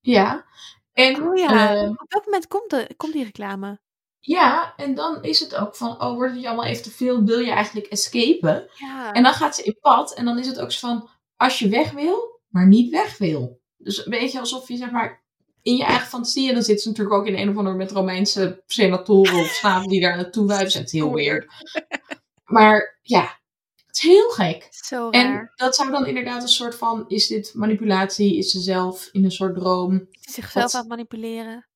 [0.00, 0.44] Ja.
[0.92, 3.80] En, Oh ja, eh, op welk moment komt, de, komt die reclame?
[4.24, 7.24] ja, en dan is het ook van, oh, wordt het je allemaal even te veel?
[7.24, 8.68] Wil je eigenlijk escapen?
[8.74, 9.12] Ja.
[9.12, 10.14] En dan gaat ze in pad.
[10.14, 13.60] En dan is het ook zo van, als je weg wil, maar niet weg wil.
[13.76, 15.24] Dus een beetje alsof je, zeg maar,
[15.62, 16.48] in je eigen fantasie...
[16.48, 19.88] En dan zit ze natuurlijk ook in een of andere met Romeinse senatoren of slaven
[19.88, 20.78] die daar naartoe wuiven.
[20.78, 21.46] Het is heel weird.
[22.44, 23.40] Maar ja,
[23.92, 24.68] het is heel gek.
[24.70, 25.10] Zo.
[25.10, 28.36] En dat zou dan inderdaad een soort van, is dit manipulatie?
[28.36, 30.08] Is ze zelf in een soort droom?
[30.20, 31.66] Zichzelf aan het manipuleren.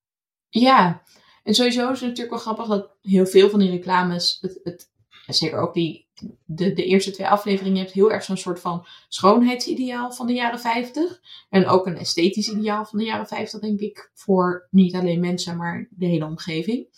[0.48, 1.02] Ja,
[1.42, 4.90] en sowieso is het natuurlijk wel grappig dat heel veel van die reclames, het, het,
[5.26, 6.08] en zeker ook die,
[6.44, 10.32] de, de eerste twee afleveringen, je hebt heel erg zo'n soort van schoonheidsideaal van de
[10.32, 11.20] jaren 50.
[11.48, 15.56] En ook een esthetisch ideaal van de jaren 50, denk ik, voor niet alleen mensen,
[15.56, 16.88] maar de hele omgeving.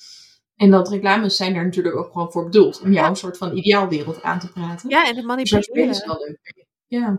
[0.59, 3.57] En dat reclames zijn daar natuurlijk ook gewoon voor bedoeld, om jou een soort van
[3.57, 4.89] ideaalwereld aan te praten.
[4.89, 6.07] Ja, en het dus manipuleren.
[6.07, 6.67] wel leuk mee.
[6.87, 7.19] Ja,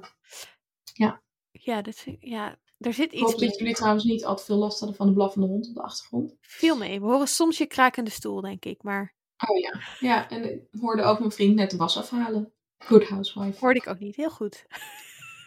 [1.51, 4.35] Ja, dat vind ik- ja, er zit ik iets hoop dat jullie trouwens niet al
[4.35, 6.35] te veel last hadden van de blaffende hond op de achtergrond.
[6.41, 6.99] Veel mee.
[6.99, 8.83] We horen soms je krakende stoel, denk ik.
[8.83, 9.15] Maar
[9.49, 9.79] Oh ja.
[9.99, 12.53] Ja, en ik hoorde ook mijn vriend net de was afhalen.
[12.77, 13.59] Good housewife.
[13.59, 14.15] hoorde ik ook niet.
[14.15, 14.65] Heel goed.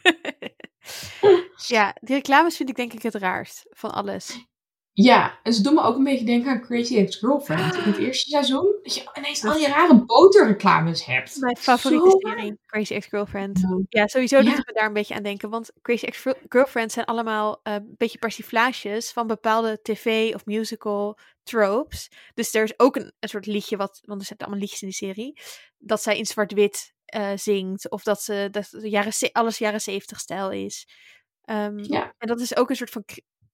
[1.66, 4.47] ja, die reclames vind ik denk ik het raarst van alles.
[4.95, 7.74] Ja, en ze doen me ook een beetje denken aan Crazy Ex-Girlfriend.
[7.74, 11.36] In het eerste seizoen, dat je ineens al die rare boterreclames hebt.
[11.40, 13.61] Mijn favoriete Zo serie, Crazy Ex-Girlfriend.
[13.88, 14.51] Ja, sowieso Ja.
[14.51, 15.51] het me daar een beetje aan denken.
[15.51, 22.11] Want Crazy Ex-Girlfriend zijn allemaal eh, een beetje persiflages van bepaalde tv- of musical tropes.
[22.34, 24.88] Dus er is ook een, een soort liedje, wat, want er zitten allemaal liedjes in
[24.88, 25.40] die serie,
[25.78, 27.90] dat zij in zwart-wit eh, zingt.
[27.90, 30.88] Of dat, ze, dat jaren, alles jaren zeventig stijl is.
[31.45, 32.14] Ehm, Ja.
[32.18, 33.05] En dat is ook een soort van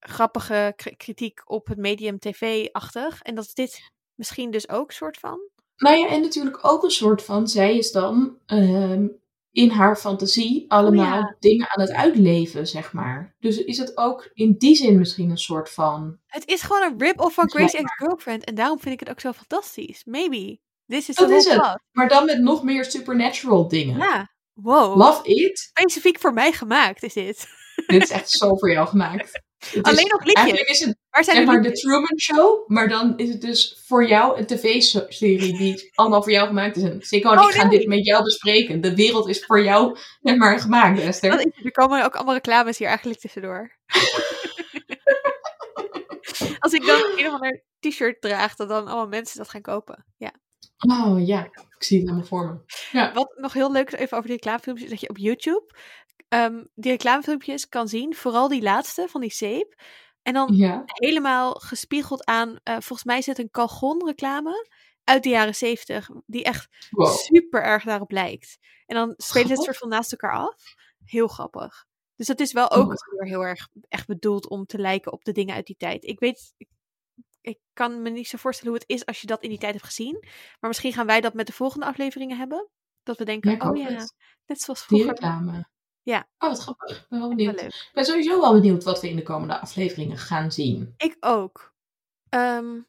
[0.00, 3.22] grappige kritiek op het medium tv-achtig.
[3.22, 5.38] En dat is dit misschien dus ook soort van.
[5.76, 9.06] Nou ja, en natuurlijk ook een soort van, zij is dan ehm,
[9.50, 11.36] in haar fantasie allemaal Oh ja.
[11.38, 13.34] dingen aan het uitleven, zeg maar.
[13.38, 16.18] Dus is het ook in die zin misschien een soort van...
[16.26, 17.92] Het is gewoon een rip-off van Crazy Blijkbaar.
[17.92, 18.44] Ex-Girlfriend.
[18.44, 20.04] En daarom vind ik het ook zo fantastisch.
[20.04, 20.58] Maybe.
[20.86, 21.78] This is Dat is het.
[21.92, 23.98] Maar dan met nog meer supernatural dingen.
[23.98, 24.30] Ja.
[24.52, 24.96] Wow.
[24.96, 25.58] Love it.
[25.58, 27.48] Specifiek voor mij gemaakt is dit.
[27.86, 29.42] Dit is echt zo voor jou gemaakt.
[29.58, 30.34] Het is- Alleen nog liedjes.
[30.44, 31.72] Eigenlijk is het Waar zijn zeg maar de?
[31.72, 36.46] Truman Show, maar dan is het dus voor jou een tv-serie die allemaal voor jou
[36.46, 36.82] gemaakt is.
[36.82, 36.96] En en
[37.38, 37.78] Oh, ik nee.
[37.78, 38.80] dit met jou bespreken.
[38.80, 41.30] De wereld is voor jou zeg maar gemaakt, Esther.
[41.30, 43.76] Dat is- Er komen ook allemaal reclames hier eigenlijk tussendoor.
[46.58, 50.04] Als ik dan een of ander t-shirt draag, dat dan allemaal mensen dat gaan kopen.
[50.16, 50.32] Ja.
[50.88, 52.72] Oh ja, ik zie het helemaal voor me.
[52.98, 53.12] Ja.
[53.12, 55.74] Wat nog heel leuk is even over die reclamefilmpjes, is dat je op YouTube
[56.28, 58.14] ehm, die reclamefilmpjes kan zien.
[58.14, 59.74] Vooral die laatste van die zeep.
[60.22, 60.82] En dan Ja.
[60.86, 64.68] helemaal gespiegeld aan, eh, volgens mij het een Calgon reclame
[65.04, 66.10] uit de jaren zeventig.
[66.26, 67.16] Die echt Wow.
[67.16, 68.58] super erg daarop lijkt.
[68.86, 70.62] En dan spelen ze het soort van naast elkaar af.
[71.04, 71.86] Heel grappig.
[72.16, 72.94] Dus dat is wel ook Oh.
[73.18, 76.04] weer heel erg echt bedoeld om te lijken op de dingen uit die tijd.
[76.04, 76.68] Ik weet, ik,
[77.40, 79.72] ik kan me niet zo voorstellen hoe het is als je dat in die tijd
[79.72, 80.18] hebt gezien.
[80.60, 82.68] Maar misschien gaan wij dat met de volgende afleveringen hebben.
[83.02, 84.14] Dat we denken, Ja, oh ja, het.
[84.46, 85.08] net zoals Die vroeger.
[85.22, 85.68] reclame.
[86.08, 86.28] Ja.
[86.38, 86.96] Oh, wat grappig.
[86.96, 87.60] Ik ben wel benieuwd.
[87.60, 90.94] Ik ben sowieso wel benieuwd wat we in de komende afleveringen gaan zien.
[90.96, 91.74] Ik ook.
[92.28, 92.80] Ehm,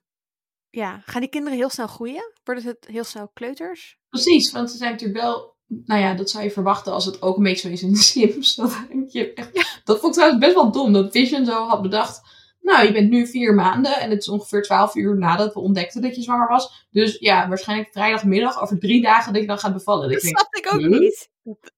[0.69, 2.33] ja, gaan die kinderen heel snel groeien?
[2.43, 3.97] Worden het heel snel kleuters?
[4.09, 5.57] Precies, want ze zijn natuurlijk wel...
[5.65, 7.97] Nou ja, dat zou je verwachten als het ook een beetje zo is in de
[8.11, 8.55] Sims.
[8.55, 10.93] Dat, je echt, dat vond ik trouwens best wel dom.
[10.93, 12.21] Dat Vision zo had bedacht...
[12.59, 16.01] Nou, je bent nu vier maanden en het is ongeveer twaalf uur nadat we ontdekten
[16.01, 16.87] dat je zwanger was.
[16.91, 20.09] Dus ja, waarschijnlijk vrijdagmiddag over drie dagen dat je dan gaat bevallen.
[20.09, 20.99] Dat Dat ik denk, snap ik ook huh?
[20.99, 21.29] niet.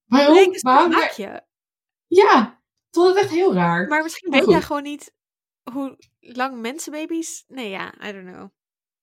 [0.06, 0.36] waarom?
[0.36, 1.42] Nee, dus waarom maak je.
[2.08, 3.88] Ja, ik vond het echt heel raar.
[3.88, 5.14] Maar misschien weet jij gewoon niet
[5.72, 7.44] hoe lang mensenbaby's...
[7.48, 8.50] Nee, ja, I don't know.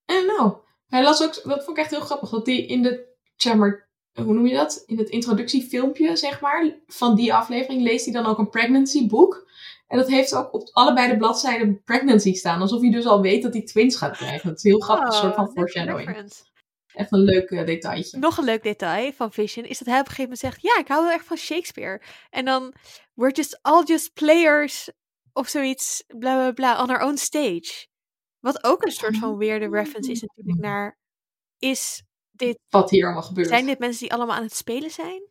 [0.04, 0.56] En nou,
[0.86, 3.88] hij las ook, dat vond ik echt heel grappig, dat die in de, zeg maar,
[4.12, 4.82] hoe noem je dat?
[4.86, 9.50] In het introductiefilmpje, zeg maar, van die aflevering leest hij dan ook een pregnancy boek.
[9.88, 12.60] En dat heeft ook op allebei de bladzijden pregnancy staan.
[12.60, 14.48] Alsof hij dus al weet dat hij twins gaat krijgen.
[14.48, 16.30] Dat is heel grappig, een soort van Oh, foreshadowing.
[16.92, 18.18] Echt een leuk eh, detailtje.
[18.18, 20.78] Nog een leuk detail van Vision is dat hij op een gegeven moment zegt: Ja,
[20.80, 22.02] ik hou heel erg van Shakespeare.
[22.30, 22.74] En dan,
[23.14, 24.90] we're just all just players
[25.32, 27.86] of zoiets, bla bla bla, on our own stage.
[28.38, 30.98] Wat ook een soort van weirde reference is natuurlijk naar:
[31.58, 33.48] Is dit, Wat hier allemaal gebeurt.
[33.48, 35.22] zijn dit mensen die allemaal aan het spelen zijn?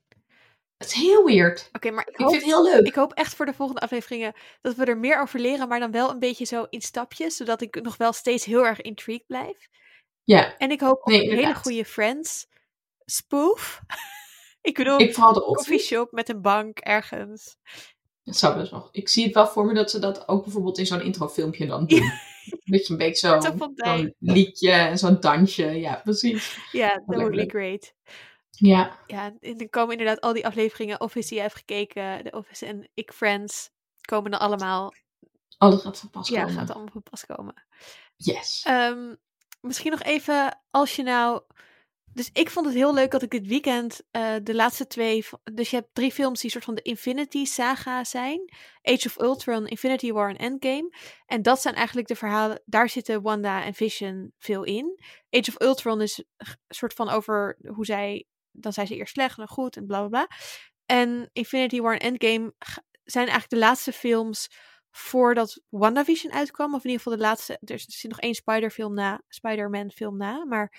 [0.77, 1.69] Het is heel weird.
[1.71, 2.87] Oké, maar ik Ik hoop, vind het heel leuk.
[2.87, 5.91] ik hoop echt voor de volgende afleveringen dat we er meer over leren, maar dan
[5.91, 9.67] wel een beetje zo in stapjes, zodat ik nog wel steeds heel erg intrigued blijf.
[10.23, 12.47] Ja, En ik hoop op Nee, een hele goede Friends
[13.05, 13.81] spoof.
[14.61, 17.57] ik bedoel, ik de coffee shop met een bank ergens.
[18.23, 18.89] Dat zou best wel.
[18.91, 21.85] Ik zie het wel voor me dat ze dat ook bijvoorbeeld in zo'n introfilmpje dan
[21.85, 22.11] doen.
[22.65, 25.65] Dat je een beetje zo, Zo'n liedje en zo'n dansje.
[25.65, 26.57] Ja, precies.
[26.71, 27.93] Ja, that would be great.
[28.59, 32.31] Ja, Ja, en dan komen inderdaad al die afleveringen Office die je hebt gekeken, de
[32.31, 33.69] Office en ik Friends,
[34.01, 34.93] komen dan allemaal,
[35.57, 36.55] alles gaat van pas ja, komen.
[36.55, 37.65] gaat allemaal van pas komen.
[38.15, 38.63] Yes.
[38.65, 39.15] Ehm,
[39.61, 41.41] misschien nog even, als je nou.
[42.13, 45.25] Dus ik vond het heel leuk dat ik dit weekend eh, de laatste twee.
[45.53, 49.67] Dus je hebt drie films die soort van de Infinity Saga zijn: Age of Ultron,
[49.67, 50.93] Infinity War en Endgame.
[51.25, 52.61] En dat zijn eigenlijk de verhalen.
[52.65, 54.99] Daar zitten Wanda en Vision veel in.
[55.29, 58.27] Age of Ultron is een soort van over hoe zij.
[58.59, 60.27] Dan zijn ze eerst slecht en dan goed en bla bla bla.
[60.85, 62.53] En Infinity War en Endgame
[63.03, 64.47] zijn eigenlijk de laatste films
[64.91, 66.73] voordat WandaVision uitkwam.
[66.75, 67.57] Of in ieder geval de laatste.
[67.65, 69.21] Er zit nog één Spider-film na.
[69.27, 70.45] Spider-Man film na.
[70.45, 70.73] Maar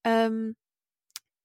[0.00, 0.50] ehm,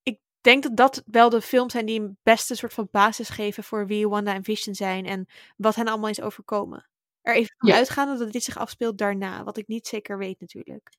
[0.03, 3.63] ik denk dat dat wel de films zijn die een beste soort van basis geven
[3.63, 5.05] voor wie Wanda en Vision zijn.
[5.05, 5.27] En
[5.57, 6.89] wat hen allemaal is overkomen.
[7.21, 7.75] Er even van Ja.
[7.75, 9.43] uitgaande dat dit zich afspeelt daarna.
[9.43, 10.89] Wat ik niet zeker weet natuurlijk.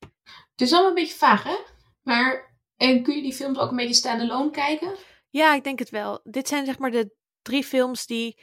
[0.51, 1.55] Het is allemaal een beetje vaag, hè?
[2.01, 4.95] Maar en kun je die films ook een beetje standalone kijken?
[5.29, 6.19] Ja, ik denk het wel.
[6.23, 8.41] Dit zijn zeg maar de drie films die.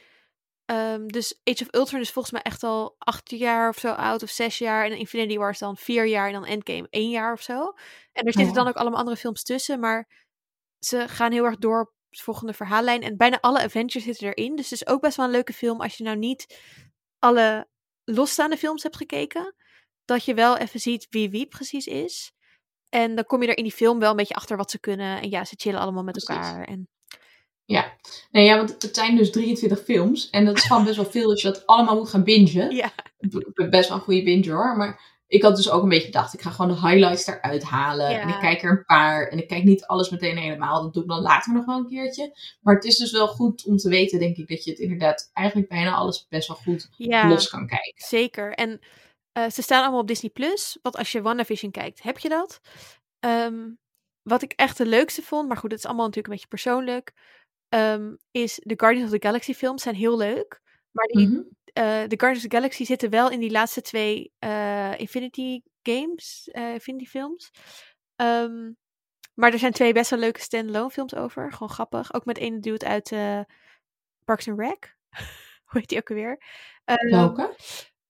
[0.65, 4.23] ehm, dus Age of Ultron is volgens mij echt al acht jaar of zo oud,
[4.23, 4.85] of zes jaar.
[4.85, 7.73] En Infinity War is dan vier jaar en dan Endgame één jaar of zo.
[8.13, 8.53] En er zitten ja.
[8.53, 10.07] dan ook allemaal andere films tussen, maar
[10.79, 13.01] ze gaan heel erg door op de volgende verhaallijn.
[13.01, 14.55] En bijna alle Avengers zitten erin.
[14.55, 16.61] Dus het is ook best wel een leuke film als je nou niet
[17.19, 17.67] alle
[18.03, 19.55] losstaande films hebt gekeken.
[20.05, 22.33] Dat je wel even ziet wie wie precies is.
[22.91, 25.21] En dan kom je er in die film wel een beetje achter wat ze kunnen.
[25.21, 26.43] En ja, ze chillen allemaal met Precies.
[26.45, 26.63] elkaar.
[26.63, 26.87] En
[27.65, 27.93] Ja.
[28.31, 30.29] Nee, ja, want het zijn dus 23 films.
[30.29, 32.75] En dat is gewoon best wel veel als je dat allemaal moet gaan bingen.
[32.75, 32.91] ja,
[33.69, 34.77] best wel een goede binger hoor.
[34.77, 38.11] Maar ik had dus ook een beetje gedacht, ik ga gewoon de highlights eruit halen.
[38.11, 38.19] Ja.
[38.19, 39.27] En ik kijk er een paar.
[39.27, 40.81] En ik kijk niet alles meteen helemaal.
[40.81, 42.37] Dat doe ik dan later nog wel een keertje.
[42.61, 45.29] Maar het is dus wel goed om te weten, denk ik, dat je het inderdaad
[45.33, 47.93] eigenlijk bijna alles best wel goed ja los kan kijken.
[48.07, 48.53] zeker.
[48.53, 48.79] En
[49.31, 50.31] eh, ze staan allemaal op Disney+.
[50.31, 50.77] Plus.
[50.81, 52.59] Want als je WandaVision kijkt, heb je dat.
[53.19, 53.69] Ehm,
[54.21, 57.13] wat ik echt de leukste vond, maar goed, het is allemaal natuurlijk een beetje persoonlijk,
[57.69, 60.61] ehm, is de Guardians of the Galaxy films zijn heel leuk.
[60.91, 61.41] Maar die, Mhm.
[61.73, 66.47] eh, de Guardians of the Galaxy zitten wel in die laatste twee eh, Infinity Games,
[66.51, 67.51] Infinity films.
[68.15, 68.71] Ehm,
[69.33, 71.51] maar er zijn twee best wel leuke standalone films over.
[71.51, 72.13] Gewoon grappig.
[72.13, 73.09] Ook met ene dude uit
[74.25, 74.95] Parks and Rec.
[75.65, 76.43] Hoe heet die ook alweer?
[77.09, 77.55] Welke?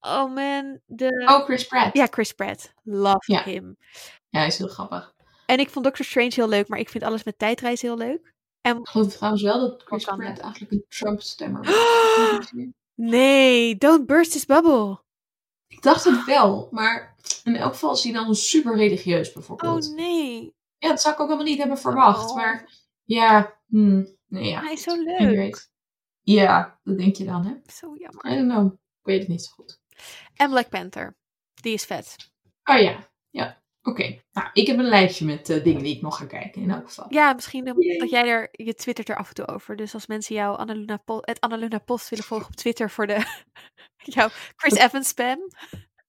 [0.01, 1.25] Oh man, de...
[1.29, 1.95] Oh, Chris Pratt.
[1.97, 2.73] Ja, Chris Pratt.
[2.83, 3.43] Love Ja.
[3.43, 3.77] him.
[4.29, 5.13] Ja, hij is heel grappig.
[5.45, 8.33] En ik vond Doctor Strange heel leuk, maar ik vind alles met tijdreis heel leuk.
[8.61, 10.03] Ik geloof trouwens wel dat Chris.
[10.03, 12.51] Pratt eigenlijk een Trump-stemmer was.
[12.95, 15.01] Nee, don't burst his bubble.
[15.67, 19.87] Ik dacht het wel, maar in elk geval is hij dan super religieus bijvoorbeeld.
[19.89, 22.29] Oh nee, Ja, dat zou ik ook helemaal niet hebben verwacht.
[22.29, 22.35] Oh.
[22.35, 22.69] Maar
[23.03, 24.61] ja, hmm, nee ja.
[24.61, 25.69] hij is zo leuk.
[26.21, 27.71] Ja, dat denk je dan, hè?
[27.73, 28.25] Zo jammer.
[28.31, 28.65] I don't know.
[28.73, 29.80] Ik weet het niet zo goed.
[30.35, 31.17] En Black Panther.
[31.53, 32.31] Die is vet.
[32.63, 33.61] Oh ja, ja.
[33.83, 34.21] Oké.
[34.31, 36.87] Nou, ik heb een lijstje met eh, dingen die ik nog ga kijken in elk
[36.87, 37.05] geval.
[37.09, 39.75] Ja, misschien dat, jij er, je twittert er af en toe over.
[39.75, 43.25] Dus als mensen jou Annaluna het Annaluna Post willen volgen op Twitter voor de,
[44.15, 45.39] jouw Chris Evans spam.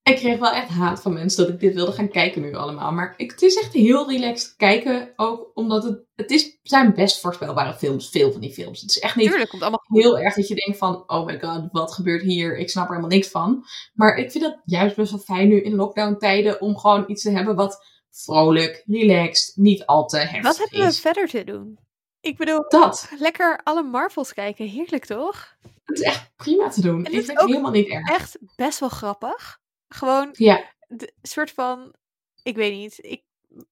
[0.03, 2.93] Ik kreeg wel echt haat van mensen dat ik dit wilde gaan kijken nu allemaal.
[2.93, 5.13] Maar ik, het is echt heel relaxed kijken.
[5.17, 8.09] Ook omdat het, het is, zijn best voorspelbare films.
[8.09, 8.81] Veel van die films.
[8.81, 11.05] Het is echt niet Tuurlijk, komt allemaal heel erg dat je denkt van...
[11.07, 12.59] Oh my god, wat gebeurt hier?
[12.59, 13.65] Ik snap er helemaal niks van.
[13.95, 16.61] Maar ik vind het juist best wel fijn nu in lockdown tijden...
[16.61, 20.93] om gewoon iets te hebben wat vrolijk, relaxed, niet al te heftig Wat hebben we
[20.93, 21.79] verder te doen?
[22.21, 23.11] Ik bedoel, Dat.
[23.19, 24.67] lekker alle Marvels kijken.
[24.67, 25.57] Heerlijk toch?
[25.85, 27.05] Het is echt prima te doen.
[27.05, 28.09] En Ik vind het helemaal niet erg.
[28.09, 29.61] Echt best wel grappig.
[29.95, 31.95] Gewoon Ja, de soort van,
[32.43, 33.23] ik weet niet, ik,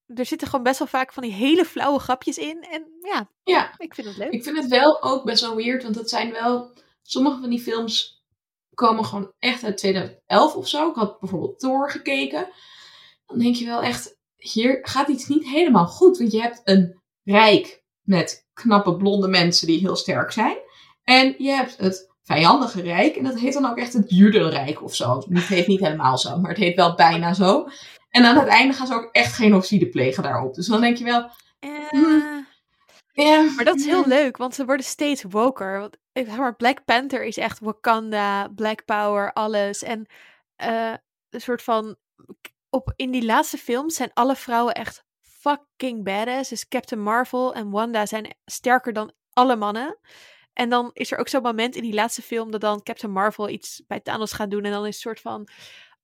[0.06, 2.62] er zitten gewoon best wel vaak van die hele flauwe grapjes in.
[2.62, 3.74] En ja, ja.
[3.76, 4.32] ik vind het leuk.
[4.32, 6.72] Ik vind het wel ook best wel weird, want het zijn wel...
[7.02, 8.24] Sommige van die films
[8.74, 10.88] komen gewoon echt uit 2011 of zo.
[10.88, 12.48] Ik had bijvoorbeeld Thor gekeken.
[13.26, 16.18] Dan denk je wel echt, hier gaat iets niet helemaal goed.
[16.18, 20.56] Want je hebt een rijk met knappe blonde mensen die heel sterk zijn.
[21.02, 23.16] En je hebt het vijandige rijk.
[23.16, 25.22] En dat heet dan ook echt het Judenrijk of zo.
[25.28, 27.68] Het heet niet helemaal zo, maar het heet wel bijna zo.
[28.10, 30.54] En aan het einde gaan ze ook echt genocide plegen daarop.
[30.54, 31.30] Dus dan denk je wel...
[31.60, 32.38] Uh,
[33.12, 35.80] ja, maar dat is heel leuk, want ze worden steeds woker.
[35.80, 39.82] Want, zeg maar, Black Panther is echt Wakanda, Black Power, alles.
[39.82, 40.06] En
[40.64, 40.94] uh,
[41.30, 41.96] een soort van...
[42.70, 46.50] Op, in die laatste films zijn alle vrouwen echt fucking badass.
[46.50, 49.98] Dus Captain Marvel en Wanda zijn sterker dan alle mannen.
[50.52, 53.48] En dan is er ook zo'n moment in die laatste film dat dan Captain Marvel
[53.48, 54.64] iets bij Thanos gaat doen.
[54.64, 55.48] En dan is het soort van,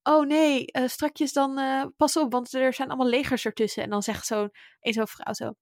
[0.03, 3.83] oh nee, uh, strakjes dan uh, pas op, want er zijn allemaal legers ertussen.
[3.83, 5.53] En dan zegt zo'n een zo'n vrouw zo,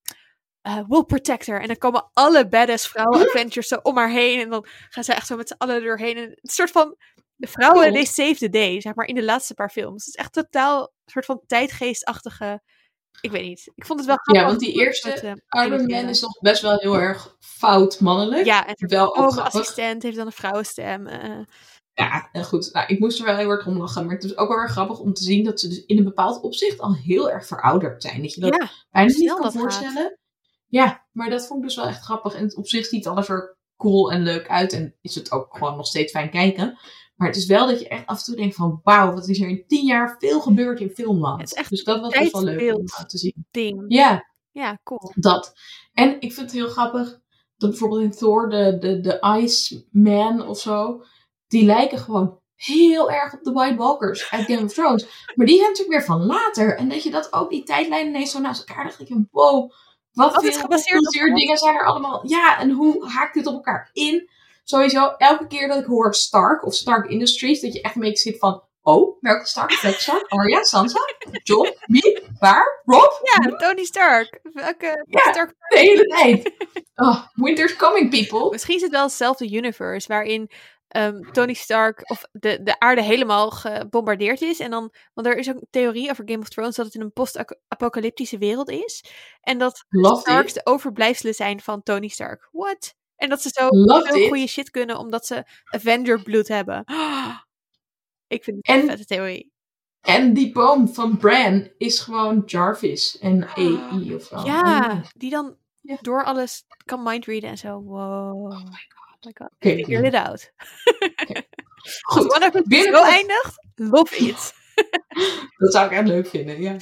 [0.67, 1.61] uh, we'll protect her.
[1.61, 4.39] En dan komen alle badass vrouwen Avengers zo om haar heen.
[4.39, 6.17] En dan gaan ze echt zo met z'n allen doorheen.
[6.17, 6.97] En een soort van,
[7.35, 10.05] de vrouwen, they save the day, zeg maar, in de laatste paar films.
[10.05, 12.61] Het is echt totaal een soort van tijdgeestachtige
[13.21, 13.71] ik weet niet.
[13.75, 14.43] Ik vond het wel grappig.
[14.43, 17.99] Ja, want die eerste met, uh, Iron Man is nog best wel heel erg fout
[17.99, 18.45] mannelijk.
[18.45, 21.07] Ja, en wel een assistent heeft dan een vrouwenstem.
[21.07, 21.39] Uh.
[21.93, 22.69] Ja, en goed.
[22.73, 24.05] Nou, ik moest er wel heel erg om lachen.
[24.05, 26.03] Maar het is ook wel erg grappig om te zien dat ze dus in een
[26.03, 28.21] bepaald opzicht al heel erg verouderd zijn.
[28.21, 29.93] Dat je dat ja, bijna niet kan voorstellen.
[29.93, 30.17] Gaat.
[30.67, 32.33] Ja, maar dat vond ik dus wel echt grappig.
[32.33, 34.73] En op zich ziet alles er cool en leuk uit.
[34.73, 36.77] En is het ook gewoon nog steeds fijn kijken.
[37.15, 39.41] Maar het is wel dat je echt af en toe denkt van wauw, wat is
[39.41, 41.41] er in tien jaar veel gebeurd in filmland.
[41.41, 43.45] Het is echt dus dat was best wel leuk om te zien.
[43.51, 43.85] Ding.
[43.87, 44.33] Ja.
[44.51, 45.11] Ja, cool.
[45.15, 45.53] Dat.
[45.93, 47.19] En ik vind het heel grappig
[47.57, 51.03] dat bijvoorbeeld in Thor de, de, de Iceman of zo,
[51.47, 55.31] die lijken gewoon heel erg op de White Walkers uit Game of Thrones.
[55.35, 56.77] Maar die zijn natuurlijk weer van later.
[56.77, 58.99] En dat je dat ook die tijdlijnen ineens zo naast elkaar dacht.
[58.99, 59.71] Ik wow,
[60.11, 62.27] wat, wat veel gebaseerd dingen zijn er allemaal.
[62.27, 64.29] Ja, en hoe haakt dit op elkaar in?
[64.67, 68.31] Sowieso, elke keer dat ik hoor Stark of Stark Industries, dat je echt een beetje
[68.31, 69.81] zit van, oh, welke Stark?
[69.81, 70.27] Welke Stark?
[70.27, 70.99] Arya, Sansa,
[71.43, 73.11] John, wie, waar, Rob?
[73.23, 74.39] Ja, Tony Stark.
[74.43, 75.55] Welke ja, Stark?
[75.69, 76.53] de hele tijd.
[76.95, 78.49] Oh, winter's coming, people.
[78.49, 80.49] Misschien is het wel hetzelfde universe, waarin
[80.95, 84.59] um, Tony Stark of de, de aarde helemaal gebombardeerd is.
[84.59, 87.01] En dan, want er is ook een theorie over Game of Thrones dat het in
[87.01, 89.03] een post-apocalyptische wereld is.
[89.41, 90.53] En dat Love Starks it.
[90.53, 92.49] de overblijfselen zijn van Tony Stark.
[92.51, 92.95] What?
[93.15, 96.83] En dat ze zo veel goede shit kunnen omdat ze Avenger bloed hebben.
[98.27, 99.51] Ik vind het En- een vette theorie.
[100.01, 104.39] En die boom van Bran is gewoon Jarvis en AI of zo.
[104.45, 105.97] Ja, die dan Ja.
[106.01, 107.81] door alles kan mindreaden en zo.
[107.83, 108.51] Wow.
[108.51, 108.85] Oh my
[109.33, 109.51] god.
[109.53, 110.51] Oké, Figure it out.
[112.01, 112.31] Goed.
[112.33, 114.53] Of Us zo eindigt, love it.
[115.57, 116.73] dat zou ik echt leuk vinden, ja.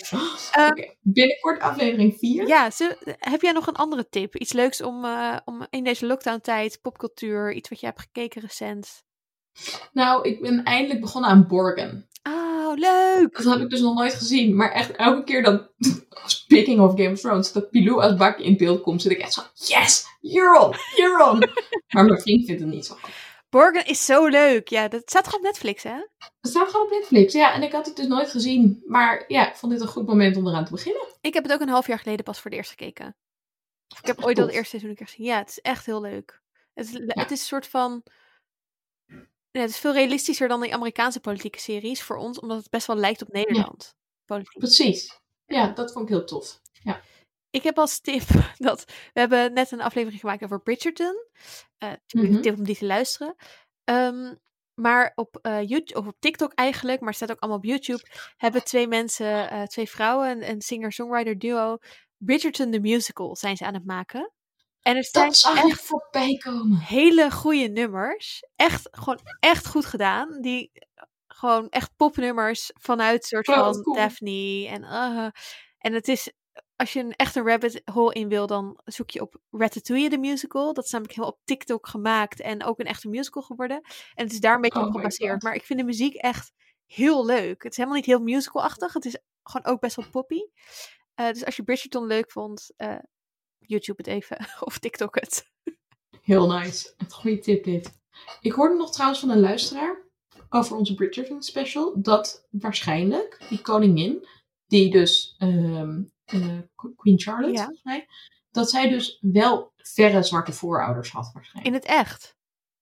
[0.70, 2.48] Oké, Binnenkort aflevering 4.
[2.48, 4.36] Ja, ze, heb jij nog een andere tip?
[4.36, 9.04] Iets leuks om, eh, om in deze lockdown-tijd, popcultuur, iets wat je hebt gekeken recent?
[9.92, 12.08] Nou, ik ben eindelijk begonnen aan Borgen.
[12.24, 13.44] Oh, leuk!
[13.44, 14.56] Dat heb ik dus nog nooit gezien.
[14.56, 15.70] Maar echt elke keer dat,
[16.26, 19.34] speaking of Game of Thrones, dat Pilou als bakje in beeld komt, zit ik echt
[19.34, 21.40] zo, yes, you're on, you're on.
[21.94, 23.12] maar mijn vriend vindt het niet zo goed.
[23.54, 24.68] Borgen is zo leuk.
[24.68, 25.96] Ja, dat staat gewoon op Netflix, hè?
[26.18, 27.54] Het staat gewoon op Netflix, ja.
[27.54, 28.84] En ik had het dus nooit gezien.
[28.86, 31.08] Maar ja, ik vond dit een goed moment om eraan te beginnen.
[31.22, 33.16] Ik heb het ook een half jaar geleden pas voor het eerst gekeken.
[33.88, 35.26] Of ik heb ooit al het eerste seizoen een keer gezien.
[35.26, 36.42] Ja, het is echt heel leuk.
[36.74, 38.04] Het is, het is een soort van...
[39.52, 42.88] Ja, het is veel realistischer dan die Amerikaanse politieke series voor ons, omdat het best
[42.88, 43.96] wel lijkt op Nederland.
[44.58, 45.20] Precies.
[45.46, 46.62] Ja, dat vond ik heel tof.
[47.54, 48.24] Ik heb als tip
[48.68, 48.84] dat
[49.14, 51.16] we hebben net een aflevering gemaakt over Bridgerton.
[51.78, 52.42] Eh Mhm.
[52.42, 53.36] tip om die te luisteren.
[53.84, 54.34] Ehm,
[54.74, 58.04] maar op eh, YouTube of op TikTok eigenlijk, maar het staat ook allemaal op YouTube,
[58.38, 61.78] hebben twee mensen, eh, twee vrouwen, een, een singer-songwriter duo,
[62.18, 64.32] Bridgerton the musical zijn ze aan het maken.
[64.82, 66.78] En er ik echt voorbij komen.
[66.78, 68.44] hele goede nummers.
[68.56, 70.42] Echt, gewoon echt goed gedaan.
[70.42, 70.72] Die
[71.28, 73.96] gewoon echt popnummers vanuit soort Oh, van cool.
[73.96, 74.68] Daphne.
[74.68, 75.28] En, uh,
[75.78, 76.32] en het is,
[76.84, 80.18] als je een echt een rabbit hole in wil, dan zoek je op Ratatouille de
[80.18, 80.74] musical.
[80.74, 83.82] Dat is namelijk heel op TikTok gemaakt en ook een echte musical geworden.
[84.14, 85.44] En het is daar een beetje Oh op gebaseerd.
[85.44, 86.52] Maar ik vind de muziek echt
[86.86, 87.64] heel leuk.
[87.64, 88.94] Het is helemaal niet heel musicalachtig.
[88.94, 90.40] Het is gewoon ook best wel poppy.
[91.14, 93.00] Eh, dus als je Bridgerton leuk vond, eh,
[93.60, 94.38] YouTube het even.
[94.68, 95.52] of TikTok het.
[96.22, 96.94] Heel nice.
[96.98, 98.00] Een goede tip dit.
[98.42, 100.02] Ik hoorde nog trouwens van een luisteraar
[100.50, 101.94] over onze Bridgerton special.
[101.96, 104.28] Dat waarschijnlijk die koningin,
[104.68, 106.23] die dus ehm, eh,
[106.96, 107.58] Queen Charlotte Ja.
[107.64, 108.08] volgens mij.
[108.52, 111.76] Dat zij dus wel verre zwarte voorouders had waarschijnlijk.
[111.76, 112.36] In het echt.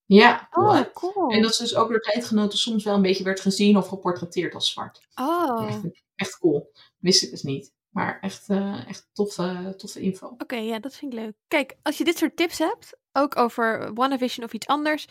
[0.05, 1.29] Ja, cool, Oh, cool.
[1.31, 4.53] En dat ze dus ook door tijdgenoten soms wel een beetje werd gezien of geportretteerd
[4.53, 5.07] als zwart.
[5.15, 5.81] Oh, Echt,
[6.15, 6.71] echt cool.
[6.97, 7.73] Wist ik dus niet.
[7.89, 10.27] Maar echt, eh, echt toffe, toffe info.
[10.37, 11.33] oké, ja, dat vind ik leuk.
[11.47, 15.07] Kijk, als je dit soort tips hebt, ook over WandaVision of iets anders,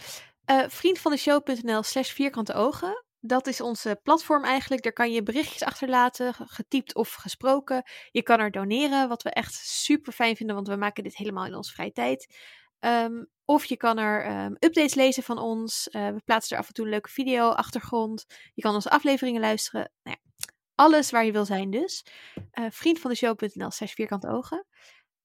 [0.50, 3.04] Uh, vriendvandeshow.nl slash vierkante ogen.
[3.20, 4.82] Dat is onze platform eigenlijk.
[4.82, 7.82] Daar kan je berichtjes achterlaten, getypt of gesproken.
[8.10, 11.46] Je kan er doneren, wat we echt super fijn vinden, want we maken dit helemaal
[11.46, 12.36] in onze vrije tijd.
[12.80, 15.88] Um, of je kan er um, updates lezen van ons.
[15.90, 18.26] Uh, we plaatsen er af en toe een leuke video, achtergrond.
[18.54, 19.92] Je kan onze afleveringen luisteren.
[20.02, 20.30] Nou ja,
[20.74, 22.06] alles waar je wil zijn dus.
[22.34, 24.66] Uh, vriendvandeshow.nl slash vierkante ogen.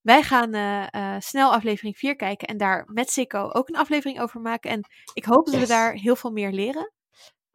[0.01, 4.41] Wij gaan uh, snel aflevering 4 kijken en daar met Sikko ook een aflevering over
[4.41, 4.71] maken.
[4.71, 4.81] En
[5.13, 6.93] ik hoop dat we daar heel veel meer leren.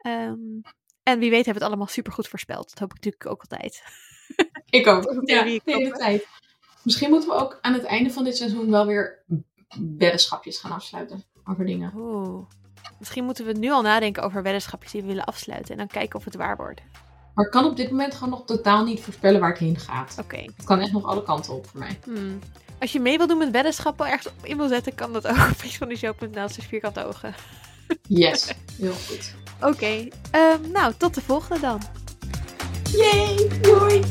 [0.07, 0.61] Um,
[1.03, 2.69] en wie weet hebben we het allemaal super goed voorspeld.
[2.69, 3.83] Dat hoop ik natuurlijk ook altijd.
[4.69, 5.03] Ik ook.
[5.29, 6.27] ja, de hele tijd.
[6.83, 9.23] Misschien moeten we ook aan het einde van dit seizoen wel weer
[9.97, 11.91] weddenschapjes gaan afsluiten over dingen.
[11.95, 12.45] Oeh.
[12.99, 15.71] Misschien moeten we nu al nadenken over weddenschapjes die we willen afsluiten.
[15.71, 16.81] En dan kijken of het waar wordt.
[17.35, 20.15] Maar ik kan op dit moment gewoon nog totaal niet voorspellen waar het heen gaat.
[20.19, 20.37] Oké.
[20.37, 21.99] Het kan echt nog alle kanten op voor mij.
[22.03, 22.39] Hmm.
[22.79, 25.37] Als je mee wil doen met weddenschappen ergens op in wil zetten, kan dat ook
[25.37, 27.33] op vriendvandeshow.nl vierkante ogen.
[28.07, 29.40] Yes, heel goed.
[29.61, 31.81] Oké, um, nou tot de volgende dan.
[32.91, 34.01] Yay, doei!